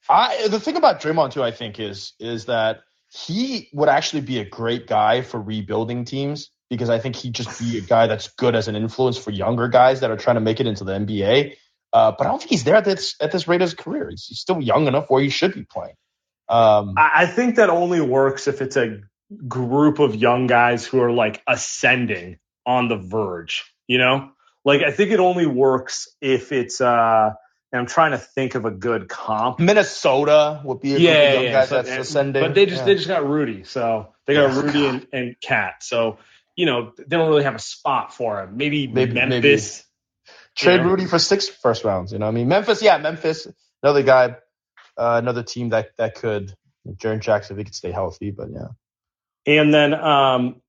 [0.08, 2.82] I the thing about Draymond too, I think, is is that
[3.12, 7.60] he would actually be a great guy for rebuilding teams because I think he'd just
[7.60, 10.42] be a guy that's good as an influence for younger guys that are trying to
[10.42, 11.56] make it into the NBA.
[11.92, 14.10] Uh, but I don't think he's there at this at this rate of his career.
[14.10, 15.96] He's, he's still young enough where he should be playing.
[16.48, 19.02] Um, I, I think that only works if it's a
[19.48, 22.38] group of young guys who are like ascending
[22.70, 23.66] on the verge.
[23.88, 24.32] You know,
[24.64, 26.80] like I think it only works if it's.
[26.82, 27.32] uh
[27.72, 29.60] and I'm trying to think of a good comp.
[29.60, 31.52] Minnesota would be a yeah, young yeah.
[31.52, 32.42] guys So- that's ascending.
[32.44, 32.86] But they just Yeah.
[32.86, 34.54] they just got Rudy, so they got.
[34.56, 35.84] Rudy and, and KAT.
[35.84, 36.18] So
[36.56, 38.58] you know they don't really have a spot for him.
[38.58, 39.86] Maybe, Maybe- Memphis.
[40.56, 40.88] trade Yeah.
[40.90, 42.12] Rudy for six first rounds.
[42.12, 43.48] You know, what I mean, Memphis, yeah, Memphis,
[43.84, 44.36] another guy,
[44.98, 46.54] uh, another team that that could.
[46.88, 48.70] Jaren Jackson, if he could stay healthy, but yeah.
[49.46, 50.62] And then um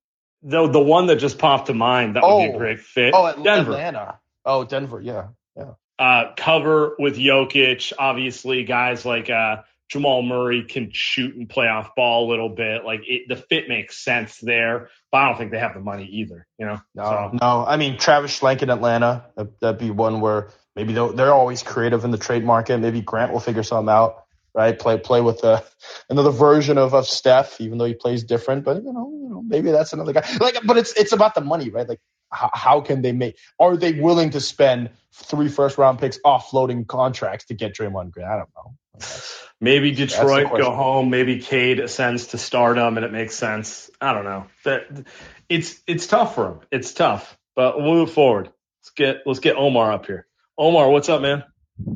[0.42, 2.58] the the one that just popped to mind that would be a Oh.
[2.58, 3.12] great fit.
[3.14, 3.72] Oh, At- Denver.
[3.72, 4.18] Atlanta.
[4.44, 5.00] Oh, Denver.
[5.00, 5.72] Yeah, yeah.
[5.98, 7.92] Uh, cover with Jokic.
[7.98, 9.56] Obviously, guys like uh,
[9.90, 12.84] Jamal Murray can shoot and play off ball a little bit.
[12.84, 16.06] Like it, the fit makes sense there, but I don't think they have the money
[16.06, 16.46] either.
[16.58, 16.80] You know.
[16.94, 17.64] No, So- no.
[17.66, 19.26] I mean, Travis Schlenk in Atlanta.
[19.36, 22.78] That, that'd be one where maybe they're always creative in the trade market.
[22.78, 24.19] Maybe Grant will figure something out.
[24.52, 25.60] Right, play play with uh,
[26.08, 28.64] another version of, of Steph, even though he plays different.
[28.64, 30.28] But you know, you know, maybe that's another guy.
[30.40, 31.88] Like, but it's it's about the money, right?
[31.88, 32.00] Like,
[32.32, 33.36] how, how can they make?
[33.60, 38.26] Are they willing to spend three first round picks offloading contracts to get Draymond Green?
[38.26, 38.74] I don't know.
[38.94, 41.10] That's- Maybe Detroit go home.
[41.10, 43.90] Maybe Cade ascends to stardom, and it makes sense.
[44.00, 44.46] I don't know.
[44.64, 45.06] That
[45.50, 46.60] it's it's tough for him.
[46.72, 48.46] It's tough, but we'll move forward.
[48.80, 50.26] Let's get let's get Omar up here.
[50.56, 51.44] Omar, what's up, man?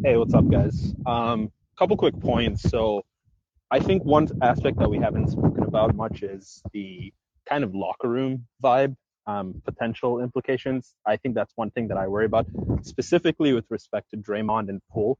[0.02, 0.94] Hey, what's up, guys?
[1.06, 2.62] Um, couple quick points.
[2.62, 3.02] So,
[3.70, 7.12] I think one aspect that we haven't spoken about much is the
[7.48, 8.94] kind of locker room vibe,
[9.26, 10.94] um, potential implications.
[11.06, 12.46] I think that's one thing that I worry about,
[12.82, 15.18] specifically with respect to Draymond and Poole.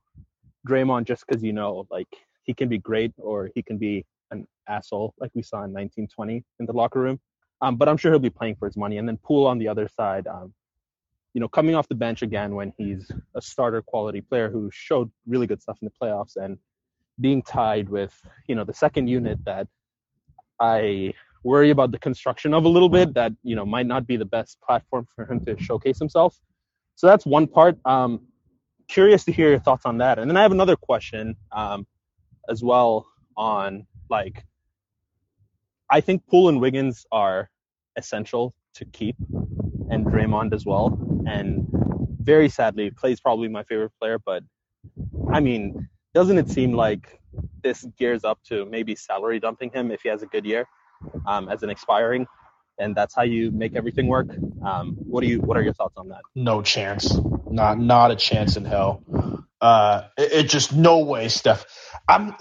[0.69, 2.09] Draymond, just because you know, like
[2.45, 6.45] he can be great or he can be an asshole, like we saw in 1920
[6.61, 7.21] in the locker room.
[7.61, 8.99] Um, but I'm sure he'll be playing for his money.
[8.99, 10.53] And then Poole on the other side, um,
[11.35, 15.11] you know, coming off the bench again when he's a starter quality player who showed
[15.27, 16.57] really good stuff in the playoffs and
[17.21, 18.15] being tied with,
[18.49, 19.67] you know, the second unit that
[20.61, 21.13] I
[21.43, 24.25] worry about the construction of a little bit that, you know, might not be the
[24.25, 26.41] best platform for him to showcase himself.
[26.95, 27.77] So that's one part.
[27.85, 28.29] Um,
[28.89, 30.21] curious to hear your thoughts on that.
[30.21, 31.87] And then I have another question um,
[32.49, 33.07] as well
[33.37, 34.45] on like,
[35.91, 37.51] I think Poole and Wiggins are
[37.97, 39.17] essential to keep
[39.91, 41.14] and Draymond as well.
[41.27, 41.67] And
[42.21, 44.43] very sadly, Klay's probably my favorite player, but
[45.33, 47.21] I mean, doesn't it seem like
[47.63, 50.67] this gears up to maybe salary dumping him if he has a good year
[51.27, 52.27] um, as an expiring?
[52.79, 54.27] And that's how you make everything work.
[54.65, 55.41] Um, what do you?
[55.41, 56.23] What are your thoughts on that?
[56.35, 57.17] No chance.
[57.49, 59.05] Not not a chance in hell.
[59.61, 61.67] Uh, it, it just no way, Steph.
[62.09, 62.35] I'm.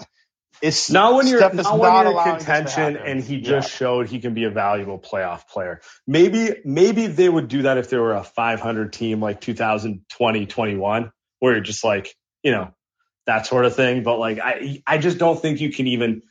[0.64, 3.36] It's Not when you're is not when you're in allowing this to contention and he
[3.36, 3.60] Yeah.
[3.60, 5.82] just showed he can be a valuable playoff player.
[6.06, 11.12] Maybe maybe they would do that if they were a 500 team like 2020 21
[11.40, 12.74] where you're just like, you know,
[13.26, 16.22] that sort of thing, but like I I just don't think you can even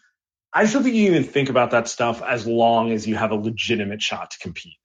[0.53, 3.31] I just don't think you even think about that stuff as long as you have
[3.31, 4.77] a legitimate shot to compete.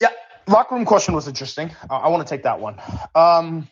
[0.00, 0.10] Yeah,
[0.46, 1.70] locker room question was interesting.
[1.90, 2.76] I, I want to take that one.
[3.14, 3.68] Um,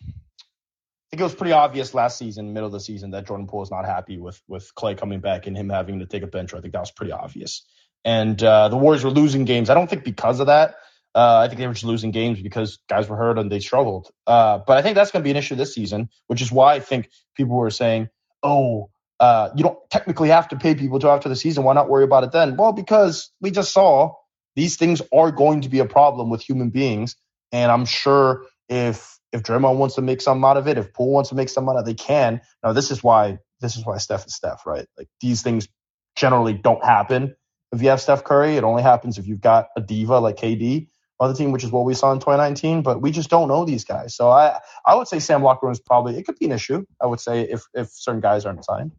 [1.15, 3.71] think it was pretty obvious last season, middle of the season, that Jordan Poole is
[3.71, 6.53] not happy with with Klay coming back and him having to take a bench.
[6.53, 7.65] I think that was pretty obvious.
[8.05, 9.71] And uh, the Warriors were losing games.
[9.71, 10.75] I don't think because of that.
[11.15, 14.11] Uh, I think they were just losing games because guys were hurt and they struggled.
[14.27, 16.75] Uh, but I think that's going to be an issue this season, which is why
[16.75, 18.09] I think people were saying,
[18.43, 18.91] "Oh,
[19.21, 21.63] uh, you don't technically have to pay people till after the season.
[21.63, 24.15] Why not worry about it then?" Well, because we just saw
[24.57, 27.15] these things are going to be a problem with human beings,
[27.53, 31.11] and I'm sure if if Draymond wants to make something out of it, if Poole
[31.11, 32.41] wants to make something out of it, they can.
[32.63, 34.87] Now, this is why this is why Steph is Steph, right?
[34.97, 35.69] Like these things
[36.15, 37.35] generally don't happen
[37.73, 38.57] if you have Steph Curry.
[38.57, 41.71] It only happens if you've got a diva like KD on the team, which is
[41.71, 42.83] what we saw in 2019.
[42.83, 44.15] But we just don't know these guys.
[44.15, 46.87] So I I would say Sam Locker is probably it could be an issue.
[47.03, 48.93] I would say if if certain guys aren't signed.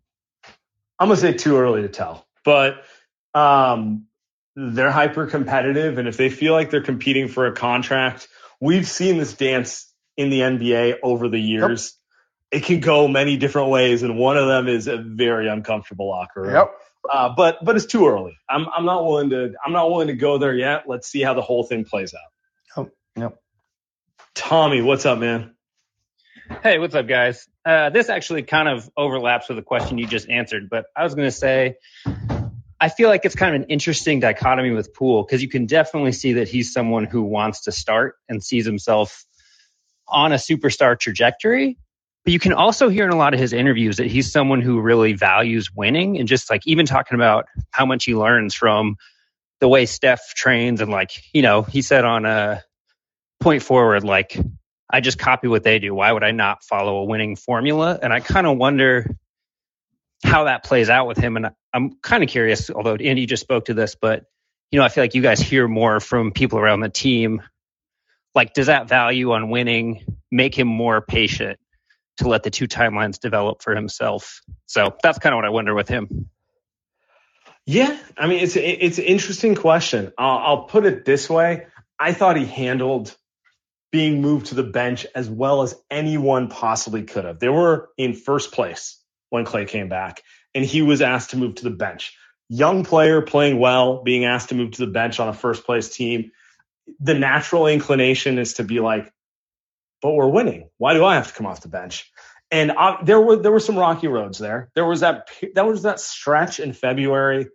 [0.99, 2.83] I'm gonna say too early to tell, but
[3.33, 4.07] um,
[4.55, 8.29] they're hyper competitive, and if they feel like they're competing for a contract,
[8.61, 9.84] we've seen this dance
[10.17, 11.97] in the NBA over the years.
[12.51, 16.43] It can go many different ways, and one of them is a very uncomfortable locker
[16.43, 16.67] room.
[17.11, 18.37] Uh, but but it's too early.
[18.49, 20.83] I'm I'm not willing to I'm not willing to go there yet.
[20.87, 22.91] Let's see how the whole thing plays out.
[23.17, 23.37] Yep.
[24.33, 25.55] Tommy, what's up, man?
[26.61, 27.47] Hey, what's up, guys?
[27.65, 31.15] Uh, this actually kind of overlaps with the question you just answered, but I was
[31.15, 31.77] going to say,
[32.79, 36.11] I feel like it's kind of an interesting dichotomy with Poole because you can definitely
[36.11, 39.25] see that he's someone who wants to start and sees himself
[40.07, 41.77] on a superstar trajectory.
[42.23, 44.81] But you can also hear in a lot of his interviews that he's someone who
[44.81, 48.95] really values winning and just like even talking about how much he learns from
[49.59, 52.63] the way Steph trains and like, you know, he said on a
[53.39, 54.37] point forward, like
[54.89, 55.93] I just copy what they do.
[55.93, 57.97] Why would I not follow a winning formula?
[58.01, 59.15] And I kind of wonder
[60.23, 61.37] how that plays out with him.
[61.37, 64.25] And I'm kind of curious, although Andy just spoke to this, but
[64.71, 67.41] you know, I feel like you guys hear more from people around the team.
[68.35, 71.57] Like, does that value on winning make him more patient
[72.17, 74.41] to let the two timelines develop for himself?
[74.65, 76.29] So that's kind of what I wonder with him.
[77.65, 80.13] Yeah, I mean, it's it's an interesting question.
[80.19, 81.65] I'll, I'll put it this way:
[81.97, 83.15] I thought he handled
[83.91, 87.39] being moved to the bench as well as anyone possibly could have.
[87.39, 90.21] They were in first place when Klay came back,
[90.53, 92.15] and he was asked to move to the bench.
[92.49, 95.89] Young player playing well, being asked to move to the bench on a first place
[95.89, 96.31] team.
[96.99, 99.11] The natural inclination is to be like,
[100.01, 100.69] but we're winning.
[100.77, 102.11] Why do I have to come off the bench?
[102.51, 104.69] And uh, there were there were some rocky roads there.
[104.75, 107.47] There was that that was that stretch in February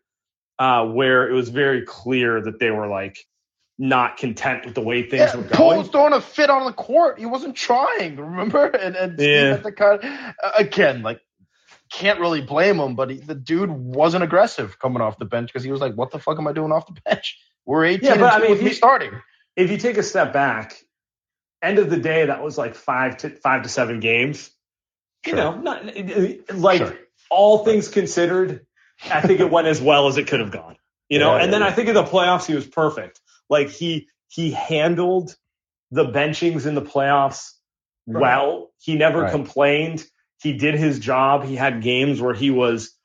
[0.59, 3.18] uh, where it was very clear that they were like
[3.78, 5.78] not content with the way things Yeah, were Poole going.
[5.78, 7.18] was throwing a fit on the court.
[7.18, 8.66] He wasn't trying, remember?
[8.74, 9.57] And, and Steve Yeah.
[9.62, 11.03] had cut uh, again.
[11.03, 11.20] Like,
[11.91, 15.64] can't really blame him, but he, the dude wasn't aggressive coming off the bench because
[15.64, 17.39] he was like, "What the fuck am I doing off the bench?
[17.66, 19.12] We're 18 Yeah, but I mean, with if me you- starting."
[19.56, 20.80] If you take a step back,
[21.61, 24.50] end of the day, that was like five to five to seven games.
[25.26, 25.84] You know, not
[26.54, 26.96] like Sure.
[27.30, 28.64] all things considered,
[29.11, 30.76] I think it went as well as it could have gone.
[31.11, 33.20] You know, Yeah, and then yeah, I think in the playoffs he was perfect.
[33.50, 35.34] Like he he handled
[35.90, 37.52] the benchings in the playoffs
[38.06, 38.20] Right.
[38.22, 38.70] well.
[38.78, 39.30] He never Right.
[39.32, 40.06] complained.
[40.40, 41.44] He did his job.
[41.44, 42.96] He had games where he was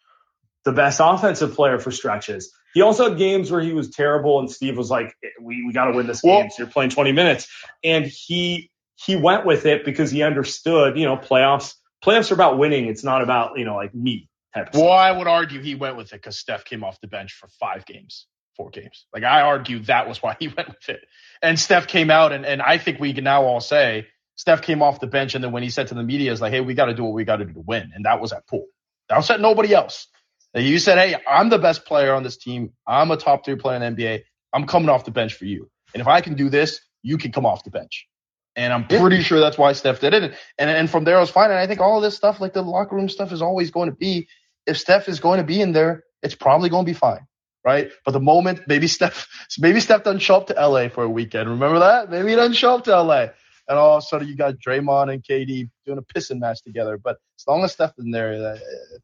[0.63, 2.53] the best offensive player for stretches.
[2.75, 5.85] He also had games where he was terrible, and Steve was like, "We we got
[5.85, 6.51] to win this Well- game.
[6.51, 7.47] So you're playing 20 minutes."
[7.83, 10.97] And he he went with it because he understood.
[10.99, 11.73] You know, playoffs
[12.05, 12.87] playoffs are about winning.
[12.87, 14.91] It's not about you know like me type of Well.
[14.91, 17.85] I would argue he went with it because Steph came off the bench for five
[17.85, 19.07] games, four games.
[19.13, 21.01] Like I argue that was why he went with it.
[21.41, 24.83] And Steph came out, and, and I think we can now all say Steph came
[24.83, 26.73] off the bench, and then when he said to the media, "Is like, hey, we
[26.73, 28.67] got to do what we got to do to win," and that was at Poole.
[29.09, 30.07] That was at nobody else.
[30.55, 32.71] Like, You said, "Hey, I'm the best player on this team.
[32.87, 34.23] I'm a top three player in the NBA.
[34.53, 35.69] I'm coming off the bench for you.
[35.93, 38.07] And if I can do this, you can come off the bench."
[38.55, 40.23] And I'm pretty sure that's why Steph did it.
[40.23, 41.51] And, and and from there I was fine.
[41.51, 43.89] And I think all of this stuff, like the locker room stuff, is always going
[43.89, 44.27] to be
[44.65, 47.27] if Steph is going to be in there, it's probably going to be fine,
[47.65, 47.91] right?
[48.05, 49.27] But the moment maybe Steph,
[49.59, 51.49] maybe Steph doesn't show up to LA for a weekend.
[51.49, 52.09] Remember that?
[52.09, 53.27] Maybe he doesn't show up to LA,
[53.67, 56.97] and all of a sudden you got Draymond and KD doing a pissing match together.
[56.97, 58.57] But as long as Steph is in there, I I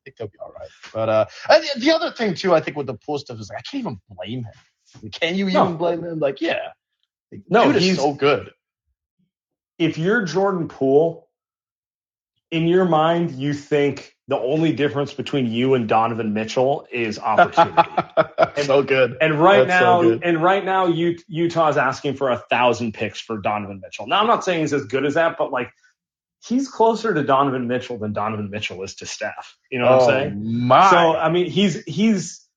[0.03, 0.69] think they'll be all right.
[0.93, 3.59] But uh, the- the other thing too, I think with the Poole stuff is like
[3.59, 5.11] I can't even blame him.
[5.11, 5.63] Can you No.
[5.65, 6.19] even blame him?
[6.19, 6.69] Like, yeah,
[7.31, 8.51] Like, No, he's- so good.
[9.79, 11.29] if you're Jordan Poole,
[12.51, 17.89] in your mind, you think the only difference between you and Donovan Mitchell is opportunity.
[18.63, 19.17] so good.
[19.19, 20.23] and right That's now, good.
[20.23, 24.07] and right now, Utah's asking for a thousand picks for Donovan Mitchell.
[24.07, 25.73] Now, I'm not saying he's as good as that, but like
[26.47, 29.57] he's closer to Donovan Mitchell than Donovan Mitchell is to Steph.
[29.69, 30.33] You know what I'm oh, saying?
[30.33, 30.89] Oh, My.
[30.89, 32.47] So I mean, he's he's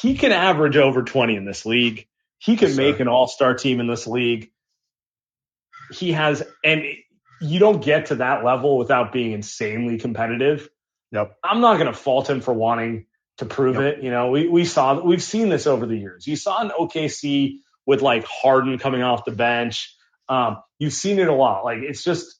[0.00, 2.06] he can average over 20 in this league.
[2.38, 3.02] He can Yes, make sir.
[3.02, 4.52] an all-star team in this league.
[5.90, 6.84] He has and
[7.40, 10.68] you don't get to that level without being insanely competitive.
[11.16, 11.36] Yep.
[11.42, 13.06] I'm not going to fault him for wanting
[13.38, 13.84] to prove Yep.
[13.98, 14.04] it.
[14.04, 16.26] You know, we we saw we've seen this over the years.
[16.26, 19.94] You saw an OKC with like Harden coming off the bench.
[20.28, 21.64] Um, you've seen it a lot.
[21.64, 22.38] Like it's just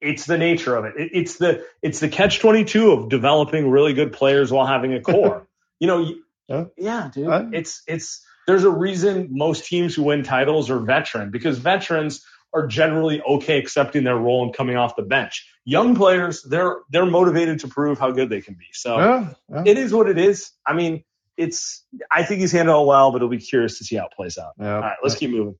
[0.00, 0.94] it's the nature of it.
[0.96, 4.92] it it's the it's the catch twenty two of developing really good players while having
[4.94, 5.46] a core.
[5.80, 6.12] you know,
[6.48, 6.64] Yeah.
[6.76, 7.26] yeah, dude.
[7.26, 7.46] Right.
[7.52, 12.66] It's it's there's a reason most teams who win titles are veteran because veterans are
[12.66, 15.46] generally okay accepting their role and coming off the bench.
[15.64, 18.66] Young players, they're they're motivated to prove how good they can be.
[18.72, 19.62] So Yeah, yeah.
[19.66, 20.50] it is what it is.
[20.66, 21.04] I mean,
[21.36, 24.12] it's I think he's handled it well, but it'll be curious to see how it
[24.12, 24.52] plays out.
[24.58, 24.74] Yeah.
[24.76, 25.56] All right, let's keep moving.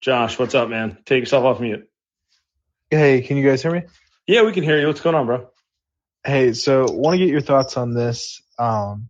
[0.00, 0.98] Josh, what's up, man?
[1.04, 1.88] Take yourself off mute.
[2.90, 3.82] Hey, can you guys hear me?
[4.26, 4.86] Yeah, we can hear you.
[4.86, 5.48] What's going on, bro?
[6.24, 8.42] Hey, so want to get your thoughts on this.
[8.58, 9.08] Um,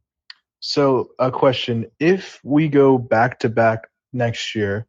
[0.60, 4.86] so a question: If we go back to back next year,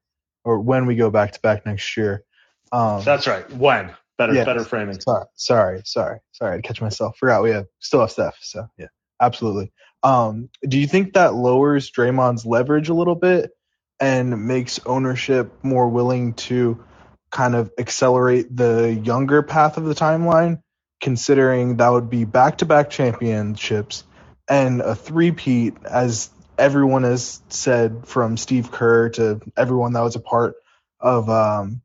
[0.47, 2.23] or when we go back to back next year,
[2.71, 3.49] um, That's right.
[3.51, 3.91] When?
[4.17, 4.45] Better Yeah.
[4.45, 4.99] better framing.
[4.99, 7.17] sorry, sorry, sorry, sorry, I to catch myself.
[7.17, 8.37] Forgot we have still have Steph.
[8.41, 8.87] So yeah,
[9.21, 9.71] absolutely.
[10.03, 13.51] Um, do you think that lowers Draymond's leverage a little bit
[13.99, 16.83] and makes ownership more willing to
[17.29, 20.61] kind of accelerate the younger path of the timeline,
[21.01, 24.03] considering that would be back-to-back championships
[24.49, 30.21] and a three-peat, as everyone has said, from Steve Kerr to everyone that was a
[30.21, 30.55] part
[30.99, 31.81] of um,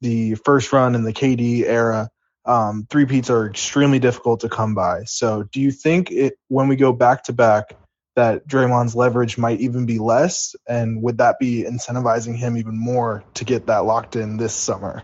[0.00, 2.10] the first run in the KD era.
[2.44, 5.04] Um, three peats are extremely difficult to come by.
[5.04, 7.76] So, do you think it when we go back to back,
[8.16, 10.56] that Draymond's leverage might even be less?
[10.68, 15.02] And would that be incentivizing him even more to get that locked in this summer?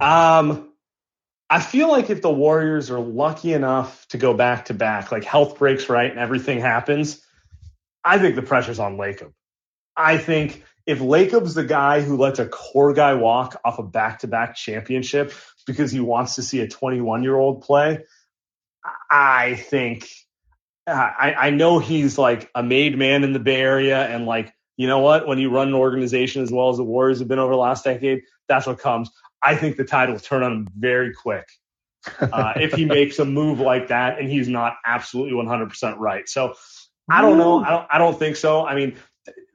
[0.00, 0.72] Um,
[1.50, 5.24] I feel like if the Warriors are lucky enough to go back to back, like
[5.24, 7.22] health breaks right and everything happens,
[8.08, 9.32] I think the pressure's on Lacob.
[9.94, 14.20] I think if Lacob's the guy who lets a core guy walk off a back
[14.20, 15.34] to back championship
[15.66, 18.04] because he wants to see a 21 year old play,
[19.10, 20.08] I think
[20.86, 24.86] I, I know he's like a made man in the Bay Area and like you
[24.86, 25.26] know what?
[25.26, 27.84] When you run an organization as well as the Warriors have been over the last
[27.84, 29.10] decade, that's what comes.
[29.42, 31.46] I think the tide will turn on him very quick
[32.20, 36.28] uh, if he makes a move like that and he's not absolutely 100% right.
[36.28, 36.54] So
[37.10, 37.62] I don't know.
[37.62, 37.86] I don't.
[37.92, 38.66] I don't think so.
[38.66, 38.96] I mean,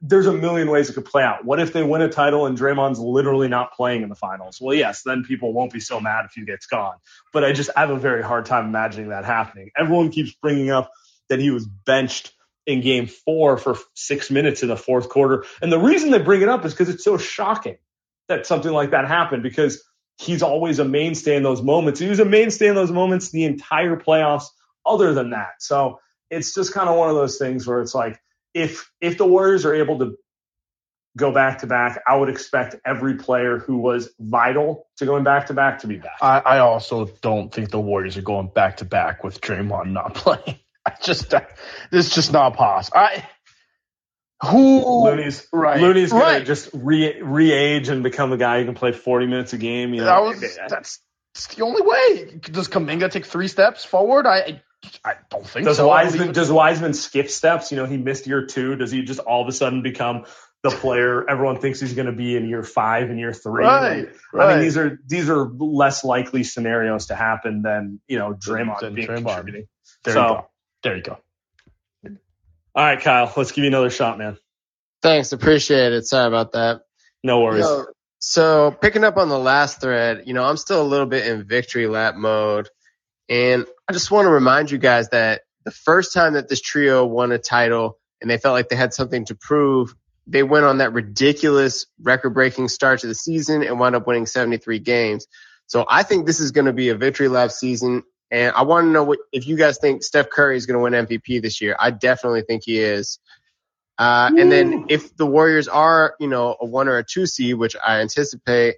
[0.00, 1.44] there's a million ways it could play out.
[1.44, 4.58] What if they win a title and Draymond's literally not playing in the finals?
[4.60, 6.96] Well, yes, then people won't be so mad if he gets gone.
[7.32, 9.70] But I just I have a very hard time imagining that happening.
[9.76, 10.90] Everyone keeps bringing up
[11.28, 12.32] that he was benched
[12.66, 15.44] in game four for six minutes in the fourth quarter.
[15.62, 17.76] And the reason they bring it up is because it's so shocking
[18.28, 19.82] that something like that happened because
[20.16, 22.00] he's always a mainstay in those moments.
[22.00, 24.46] He was a mainstay in those moments the entire playoffs
[24.86, 25.54] other than that.
[25.60, 26.00] So
[26.34, 28.20] it's just kind of one of those things where it's like,
[28.52, 30.16] if if the Warriors are able to
[31.16, 35.46] go back to back, I would expect every player who was vital to going back
[35.46, 36.18] to back to be back.
[36.20, 40.14] I, I also don't think the Warriors are going back to back with Draymond not
[40.14, 40.58] playing.
[40.86, 42.98] I just this is just not possible.
[42.98, 43.26] I
[44.42, 46.46] who Looney's right Looney's gonna right.
[46.46, 49.94] just re re-age and become the guy who can play 40 minutes a game.
[49.94, 51.00] You know, that was, that's,
[51.34, 52.38] that's the only way.
[52.40, 54.26] Does Kuminga take three steps forward?
[54.26, 54.62] I
[55.04, 55.88] I don't think does so.
[55.88, 57.70] Wiseman does Wiseman skip steps?
[57.70, 58.76] You know, he missed year two.
[58.76, 60.24] Does he just all of a sudden become
[60.62, 63.64] the player everyone thinks he's going to be in year five and year three?
[63.64, 64.46] Right, right.
[64.46, 68.80] I mean, these are these are less likely scenarios to happen than you know Draymond
[68.80, 69.24] than being Draymond.
[69.24, 69.68] contributing.
[70.04, 70.46] There so, you go.
[70.82, 71.18] There you go.
[72.76, 74.36] All right, Kyle, let's give you another shot, man.
[75.00, 76.06] Thanks, appreciate it.
[76.06, 76.80] Sorry about that.
[77.22, 77.66] No worries.
[78.18, 81.44] so picking up on the last thread, you know, I'm still a little bit in
[81.44, 82.68] victory lap mode.
[83.28, 87.06] And I just want to remind you guys that the first time that this trio
[87.06, 89.94] won a title and they felt like they had something to prove,
[90.26, 94.26] they went on that ridiculous record breaking start to the season and wound up winning
[94.26, 95.26] 73 games.
[95.66, 98.02] So I think this is going to be a victory lap season.
[98.30, 100.82] And I want to know what, if you guys think Steph Curry is going to
[100.82, 101.76] win MVP this year.
[101.78, 103.18] I definitely think he is.
[103.96, 107.54] Uh, and then if the Warriors are, you know, a one or a two seed,
[107.54, 108.76] which I anticipate,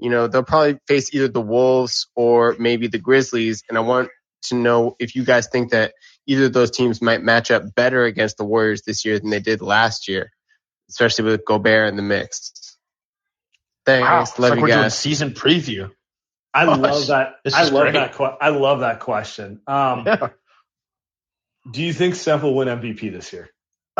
[0.00, 3.62] you know, they'll probably face either the Wolves or maybe the Grizzlies.
[3.68, 4.08] And I want
[4.44, 5.92] to know if you guys think that
[6.26, 9.40] either of those teams might match up better against the Warriors this year than they
[9.40, 10.30] did last year,
[10.88, 12.76] especially with Gobert in the mix.
[13.84, 14.08] Thanks.
[14.08, 14.18] Wow.
[14.20, 14.76] Love like you guys.
[14.76, 15.90] doing season preview.
[16.52, 17.34] I Gosh, love that.
[17.54, 17.92] I love great.
[17.94, 18.14] that.
[18.14, 19.60] Que- I love that question.
[19.66, 20.28] Um, yeah.
[21.70, 23.50] Do you think Steph will win MVP this year?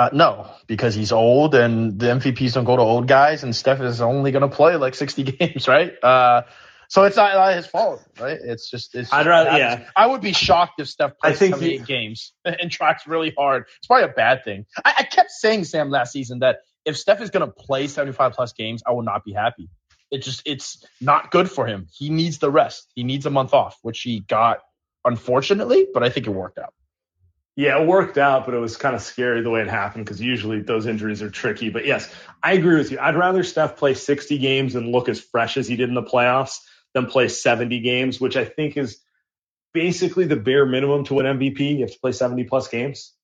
[0.01, 3.83] Uh, no, because he's old and the MVPs don't go to old guys, and Steph
[3.83, 5.93] is only going to play like 60 games, right?
[6.03, 6.45] Uh,
[6.89, 8.39] so it's not, not, his fault, right?
[8.43, 8.95] It's just.
[8.95, 9.85] It's I'd rather, yeah.
[9.95, 13.35] I would be shocked if Steph plays I think 78 he, games and tracks really
[13.37, 13.67] hard.
[13.77, 14.65] It's probably a bad thing.
[14.83, 18.33] I, I kept saying Sam last season that if Steph is going to play 75
[18.33, 19.69] plus games, I will not be happy.
[20.11, 21.89] It just it's not good for him.
[21.93, 22.91] He needs the rest.
[22.95, 24.61] He needs a month off, which he got
[25.05, 26.73] unfortunately, but I think it worked out.
[27.57, 30.21] Yeah, it worked out, but it was kind of scary the way it happened because
[30.21, 31.69] usually those injuries are tricky.
[31.69, 32.99] But yes, I agree with you.
[32.99, 36.03] I'd rather Steph play 60 games and look as fresh as he did in the
[36.03, 36.59] playoffs
[36.95, 39.01] than play 70 games, which I think is
[39.75, 41.77] basically the bare minimum to win MVP.
[41.77, 43.15] You have to play 70 plus games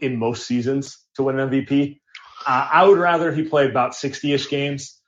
[0.00, 2.00] in most seasons to win an MVP.
[2.46, 5.00] Uh, I would rather he play about 60 ish games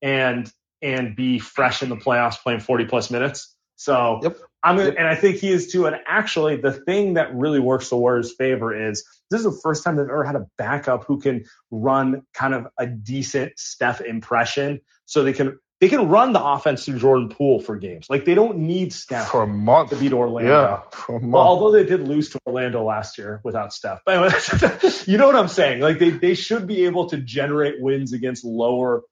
[0.00, 0.50] and
[0.80, 3.54] and be fresh in the playoffs playing 40 plus minutes.
[3.76, 4.38] So yep.
[4.62, 5.86] I'm gonna, and I think he is too.
[5.86, 9.84] And actually, the thing that really works the Warriors' favor is this is the first
[9.84, 14.80] time they've ever had a backup who can run kind of a decent Steph impression,
[15.06, 18.06] so they can they can run the offense through Jordan Poole for games.
[18.10, 20.50] Like they don't need Steph for a month to beat Orlando.
[20.50, 21.32] Yeah, for a month.
[21.32, 24.00] Well, although they did lose to Orlando last year without Steph.
[24.04, 25.80] But anyway, you know what I'm saying?
[25.80, 29.02] Like they they should be able to generate wins against lower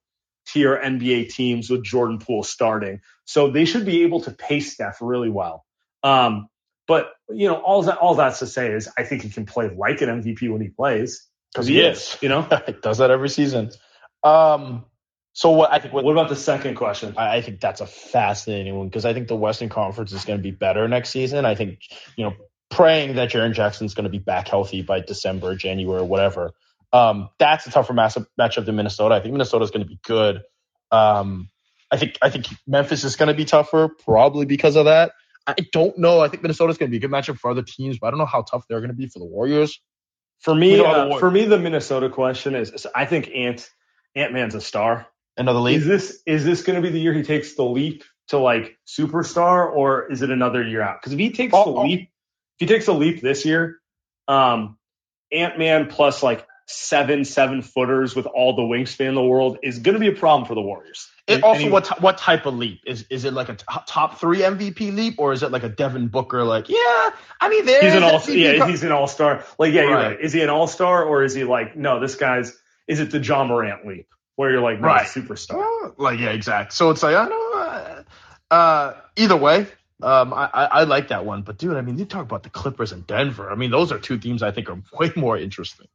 [0.47, 3.01] tier NBA teams with Jordan Poole starting.
[3.25, 5.65] So they should be able to pace Steph really well.
[6.03, 6.49] Um,
[6.87, 9.69] but you know, all that all that's to say is I think he can play
[9.69, 11.97] like an MVP when he plays because he, he is.
[11.97, 12.17] is.
[12.21, 13.71] You know, he does that every season.
[14.23, 14.85] Um,
[15.33, 15.93] so what I think.
[15.93, 17.13] What, what about the second question?
[17.17, 20.39] I, I think that's a fascinating one because I think the Western Conference is going
[20.39, 21.45] to be better next season.
[21.45, 21.79] I think
[22.15, 22.33] you know,
[22.69, 26.53] praying that Jaren Jackson's going to be back healthy by December, January, whatever.
[26.93, 29.15] Um, that's a tougher matchup than Minnesota.
[29.15, 30.41] I think Minnesota is going to be good.
[30.91, 31.49] Um,
[31.91, 35.11] I think I think Memphis is going to be tougher, probably because of that.
[35.45, 36.19] I don't know.
[36.19, 38.09] I think Minnesota is going to be a good matchup for other teams, but I
[38.11, 39.79] don't know how tough they're going to be for the Warriors.
[40.39, 43.69] For me, the uh, war- for me, the Minnesota question is: is I think Ant
[44.15, 45.07] Ant Man's a star.
[45.37, 45.77] Another league.
[45.77, 48.77] Is this is this going to be the year he takes the leap to like
[48.87, 50.99] superstar, or is it another year out?
[50.99, 51.83] Because if he takes Oh, the oh.
[51.83, 52.09] leap, if
[52.59, 53.77] he takes the leap this year,
[54.27, 54.77] um,
[55.31, 59.79] Ant Man plus like seven seven footers with all the wingspan in the world is
[59.79, 61.09] going to be a problem for the Warriors.
[61.25, 63.63] It also, he- what t- what type of leap is is it like a t-
[63.87, 66.43] top three MVP leap or is it like a Devin Booker?
[66.43, 67.09] Like, yeah,
[67.39, 69.43] I mean, he's an all yeah he's an all star.
[69.57, 70.19] Like yeah, you're Right.
[70.19, 71.99] Is he an all star or is he like no?
[72.01, 72.57] This guy's
[72.87, 75.07] is it the Ja Morant leap where you're like no, Right.
[75.07, 75.55] superstar.
[75.57, 76.73] Well, like yeah, exact.
[76.73, 77.53] So it's like I know.
[77.55, 78.03] Uh,
[78.53, 79.67] uh, either way,
[80.01, 81.41] um, I, I I like that one.
[81.43, 83.49] But dude, I mean, you talk about the Clippers and Denver.
[83.51, 85.87] I mean, those are two teams I think are way more interesting.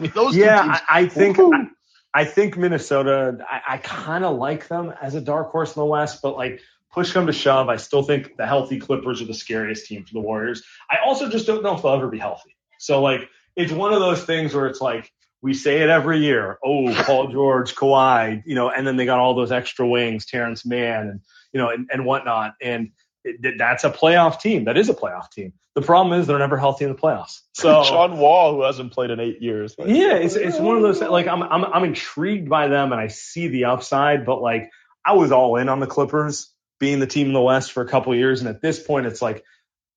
[0.00, 0.78] Mean, those yeah, teams.
[0.88, 1.66] I, I think I,
[2.14, 3.38] I think Minnesota.
[3.48, 6.60] I, I kind of like them as a dark horse in the West, but like
[6.92, 10.12] push come to shove, I still think the healthy Clippers are the scariest team for
[10.12, 10.62] the Warriors.
[10.90, 12.56] I also just don't know if they'll ever be healthy.
[12.78, 16.58] So like it's one of those things where it's like we say it every year.
[16.64, 20.66] Oh, Paul George, Kawhi, you know, and then they got all those extra wings, Terrence
[20.66, 21.20] Mann, and
[21.52, 22.54] you know, and, and whatnot.
[22.60, 22.90] And
[23.24, 24.64] it, that's a playoff team.
[24.64, 25.52] That is a playoff team.
[25.74, 27.40] The problem is they're never healthy in the playoffs.
[27.54, 29.74] So John Wall, who hasn't played in eight years.
[29.78, 33.00] Like, yeah, it's it's one of those like I'm I'm I'm intrigued by them and
[33.00, 34.70] I see the upside, but like
[35.04, 37.88] I was all in on the Clippers being the team in the West for a
[37.88, 39.44] couple of years, and at this point, it's like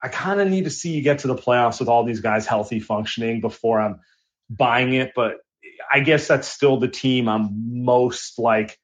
[0.01, 2.45] I kind of need to see you get to the playoffs with all these guys
[2.45, 4.01] healthy, functioning before I'm
[4.49, 5.13] buying it.
[5.15, 5.37] But
[5.91, 8.77] I guess that's still the team I'm most like.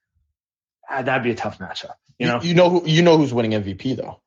[0.90, 2.42] ah, that'd be a tough matchup, you know.
[2.42, 4.22] you know who you know who's winning MVP though.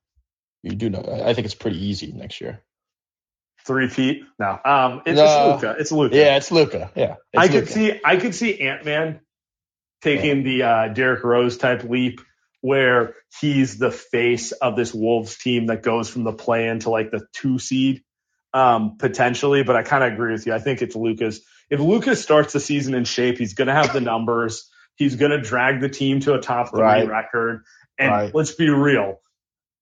[0.62, 1.00] You do know.
[1.00, 2.62] I I think it's pretty easy next year.
[3.64, 4.58] Three feet, no.
[4.64, 5.76] Um, it's, Luka.
[5.78, 6.16] It's Luka.
[6.16, 6.90] Yeah, it's Luka.
[6.96, 7.72] Yeah, I it's could Luka.
[7.72, 9.20] see I could see Ant Man
[10.02, 12.20] taking the uh, Derrick Rose type leap
[12.60, 16.90] where he's the face of this Wolves team that goes from the play in to
[16.90, 18.02] like the two seed
[18.52, 19.62] um, potentially.
[19.62, 20.54] But I kind of agree with you.
[20.54, 21.40] I think it's Luka's.
[21.70, 24.68] If Lucas starts the season in shape, he's going to have the numbers.
[24.96, 27.08] He's going to drag the team to a top three Right.
[27.08, 27.62] record.
[27.98, 28.34] And Right.
[28.34, 29.20] let's be real.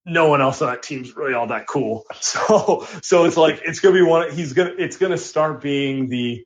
[0.07, 2.05] No one else on that team's really all that cool.
[2.21, 6.45] So, so it's like, it's to be one, he's to, it's to start being the,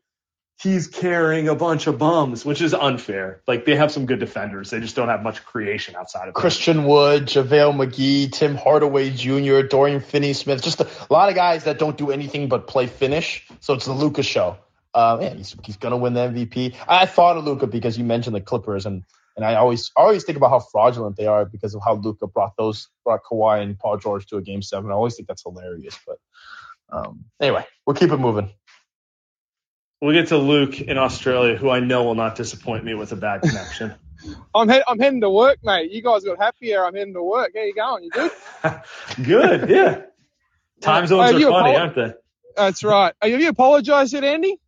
[0.62, 3.42] he's carrying a bunch of bums, which is unfair.
[3.46, 4.70] Like they have some good defenders.
[4.70, 6.34] They just don't have much creation outside of.
[6.34, 11.78] Christian Wood, JaVale McGee, Tim Hardaway Jr., Dorian Finney-Smith, just a, lot of guys that
[11.78, 13.46] don't do anything but play finish.
[13.60, 14.56] So it's the Luka show.
[14.94, 16.74] Uh, man, he's, he's gonna win the MVP.
[16.86, 19.02] I thought of Luka because you mentioned the Clippers, and
[19.36, 22.26] and I always I always think about how fraudulent they are because of how Luka
[22.26, 24.90] brought those brought Kawhi and Paul George to a game seven.
[24.90, 25.98] I always think that's hilarious.
[26.06, 26.18] But
[26.90, 28.50] um, anyway, we'll keep it moving.
[30.00, 33.16] We'll get to Luke in Australia, who I know will not disappoint me with a
[33.16, 33.94] bad connection.
[34.54, 35.90] I'm head, I'm heading to work, mate.
[35.90, 36.84] You guys got happy here.
[36.84, 37.52] I'm heading to work.
[37.54, 38.04] How you going?
[38.04, 38.30] You good?
[39.22, 40.02] good, yeah.
[40.80, 42.14] Time zones Have are funny, apo- aren't they?
[42.56, 43.14] That's right.
[43.20, 44.58] Have you apologised yet, Andy?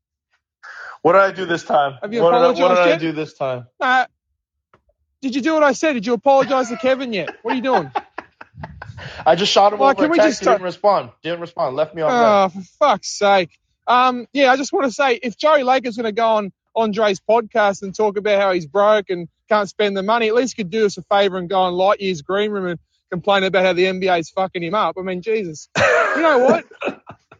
[1.02, 1.98] What did I do this time?
[2.02, 3.66] Have you what did, I, what apologized did I do this time?
[3.80, 4.06] Nah.
[5.26, 5.94] Did you do what I said?
[5.94, 7.36] Did you apologise to Kevin yet?
[7.42, 7.90] What are you doing?
[9.26, 10.30] I just shot him Well, over can a we text.
[10.30, 11.10] just start- didn't respond.
[11.22, 11.76] Didn't respond.
[11.76, 12.18] Left me on red.
[12.18, 13.50] Oh, for fuck's sake.
[13.86, 16.52] Um, yeah, I just want to say if Joey Lacob's is going to go on
[16.74, 20.56] Andre's podcast and talk about how he's broke and can't spend the money, at least
[20.56, 22.78] could do us a favour and go on Lightyear's green room and
[23.10, 24.96] complain about how the NBA's fucking him up.
[24.98, 25.68] I mean, Jesus.
[25.76, 26.64] You know what?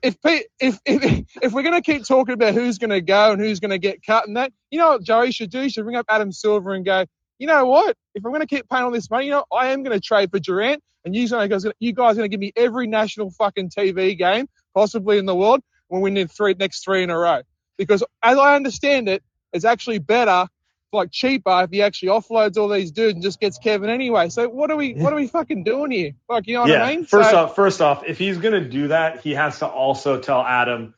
[0.03, 3.33] If, Pe- if if if we're going to keep talking about who's going to go
[3.33, 5.63] and who's going to get cut and that, you know what Joey should do?
[5.63, 7.07] He should ring up Adam Silver and go,
[7.39, 7.97] you know what?
[8.15, 10.01] If I'm going to keep paying all this money, you know, I am going to
[10.01, 13.31] trade for Durant, and you guys, you guys are going to give me every national
[13.31, 17.19] fucking TV game possibly in the world when we need three next three in a
[17.19, 17.43] row.
[17.79, 19.23] Because as I understand it,
[19.53, 20.47] it's actually better,
[20.93, 24.29] like cheaper, if he actually offloads all these dudes and just gets Kevin anyway.
[24.29, 26.13] So what are we what are we fucking doing here?
[26.29, 26.85] Like you know what yeah.
[26.85, 27.05] I mean?
[27.05, 30.41] First So- off, first off, if he's gonna do that, he has to also tell
[30.41, 30.95] Adam,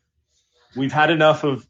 [0.77, 1.67] we've had enough of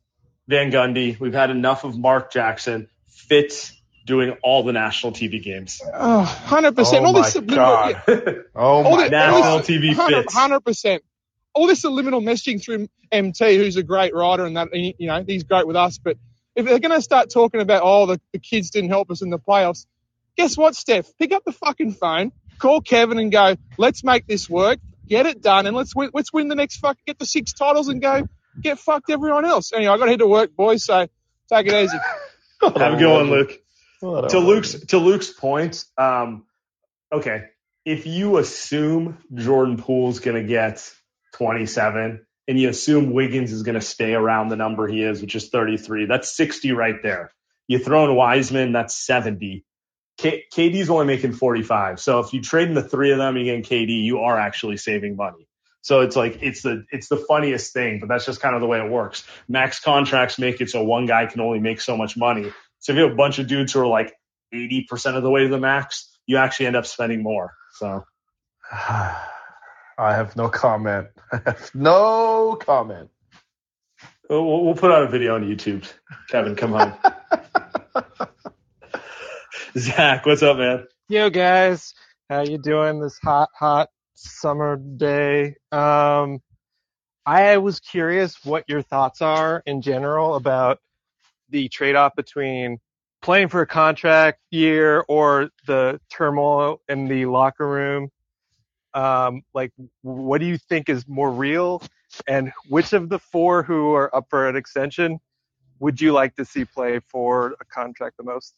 [0.46, 3.77] Van Gundy, we've had enough of Mark Jackson, Fitz
[4.08, 5.80] doing all the national TV games.
[5.94, 6.74] Oh, 100%.
[7.00, 8.02] Oh all this my subliminal, God.
[8.08, 8.14] yeah,
[8.56, 9.64] Oh all my the- National god.
[9.64, 10.34] this- TV 100 Fitz.
[10.34, 10.98] 100%.
[11.54, 15.44] All this subliminal messaging through MT, who's a great writer, and that you know he's
[15.44, 15.98] great with us.
[15.98, 16.16] But
[16.56, 19.30] if they're going to start talking about oh the, the kids didn't help us in
[19.30, 19.86] the playoffs,
[20.36, 21.06] guess what, Steph?
[21.18, 25.42] Pick up the fucking phone, call Kevin, and go, let's make this work, get it
[25.42, 28.28] done, and let's win, let's win the next fuck, get the six titles, and go
[28.60, 29.72] get fucked everyone else.
[29.72, 30.84] Anyway, I got to head to work, boys.
[30.84, 31.08] So
[31.52, 31.98] take it easy.
[32.60, 33.58] Have a good one, Luke.
[34.00, 34.38] To.
[34.38, 36.44] Luke's to Luke's point, um,
[37.12, 37.44] okay,
[37.84, 40.88] if you assume Jordan Poole's gonna get
[41.34, 45.48] 27, and you assume Wiggins is gonna stay around the number he is, which is
[45.48, 47.32] 33, that's 60 right there.
[47.66, 49.64] You throw in Wiseman, that's 70.
[50.16, 52.00] K- KD's only making 45.
[52.00, 54.76] So if you trade in the three of them, you get KD, you are actually
[54.76, 55.46] saving money.
[55.80, 58.66] So it's like it's the it's the funniest thing, but that's just kind of the
[58.66, 59.24] way it works.
[59.48, 62.52] Max contracts make it so one guy can only make so much money.
[62.80, 64.14] So if you have a bunch of dudes who are like
[64.54, 67.54] 80% of the way to the max, you actually end up spending more.
[67.74, 68.04] So
[68.72, 69.26] I
[69.98, 71.08] have no comment.
[71.32, 73.10] I have no comment.
[74.30, 75.90] we'll, we'll put out a video on YouTube.
[76.28, 76.94] Kevin, come home.
[79.76, 80.86] Zach, what's up, man?
[81.08, 81.94] Yo, guys,
[82.28, 85.56] how you doing this hot, hot summer day?
[85.72, 86.40] Um,
[87.24, 90.78] I was curious what your thoughts are in general about
[91.50, 92.78] the trade-off between
[93.22, 98.10] playing for a contract year or the turmoil in the locker room.
[98.94, 99.72] Um, like,
[100.02, 101.82] what do you think is more real?
[102.26, 105.20] And which of the four who are up for an extension
[105.80, 108.54] would you like to see play for a contract the most?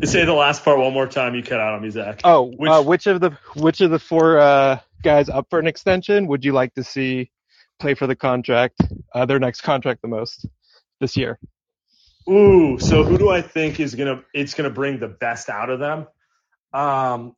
[0.00, 1.34] You say the last part one more time.
[1.34, 2.20] You cut out on me, Zach.
[2.24, 5.66] Oh, which, uh, which of the which of the four uh, guys up for an
[5.66, 7.30] extension would you like to see
[7.78, 8.80] play for the contract,
[9.14, 10.46] uh, their next contract the most
[11.02, 11.38] this year?
[12.30, 15.80] Ooh, so who do I think is gonna it's gonna bring the best out of
[15.80, 16.06] them?
[16.72, 17.36] Um,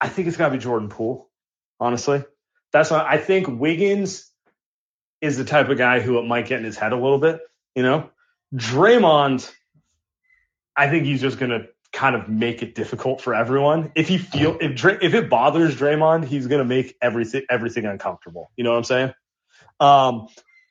[0.00, 1.30] I think it's gotta be Jordan Poole.
[1.78, 2.24] Honestly,
[2.72, 3.46] that's what I think.
[3.46, 4.28] Wiggins
[5.20, 7.40] is the type of guy who it might get in his head a little bit.
[7.74, 8.10] You know,
[8.54, 9.52] Draymond.
[10.74, 13.92] I think he's just gonna kind of make it difficult for everyone.
[13.94, 18.50] If he feel if if it bothers Draymond, he's gonna make everything everything uncomfortable.
[18.56, 19.12] You know what I'm saying?
[19.78, 20.28] Um,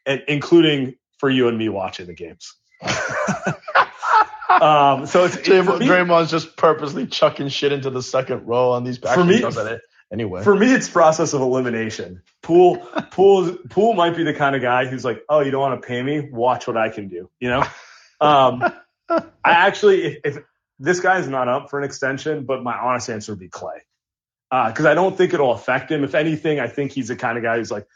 [0.07, 2.55] and including for you and me watching the games.
[4.49, 5.43] um, so it's me,
[5.88, 8.97] Draymond's just purposely chucking shit into the second row on these.
[8.97, 9.43] For me,
[10.11, 10.43] anyway.
[10.43, 12.22] For me, it's process of elimination.
[12.41, 12.78] Pool,
[13.11, 15.88] Poole, Poole might be the kind of guy who's like, oh, you don't want to
[15.88, 16.30] pay me?
[16.32, 17.30] Watch what I can do.
[17.39, 17.63] You know.
[18.22, 18.63] Um,
[19.09, 20.43] I actually, if, if
[20.80, 23.80] this guy's not up for an extension, but my honest answer would be Klay,
[24.51, 26.03] Because uh, I don't think it'll affect him.
[26.03, 27.88] If anything, I think he's the kind of guy who's like,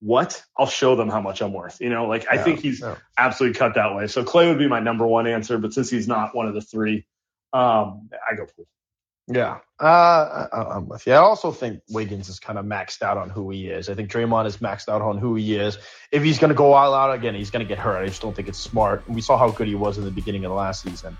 [0.00, 0.42] what?
[0.56, 1.80] I'll show them how much I'm worth.
[1.80, 2.82] You know, like I think he's
[3.16, 4.06] absolutely cut that way.
[4.06, 6.60] So Klay would be my number one answer, but since he's not one of the
[6.60, 7.06] three,
[7.52, 8.66] um, I go Poole.
[9.30, 11.12] Yeah, uh, I'm with you.
[11.12, 13.90] I also think Wiggins is kind of maxed out on who he is.
[13.90, 15.76] I think Draymond is maxed out on who he is.
[16.10, 18.02] If he's going to go all out again, he's going to get hurt.
[18.02, 19.06] I just don't think it's smart.
[19.06, 21.18] We saw how good he was in the beginning of the last season.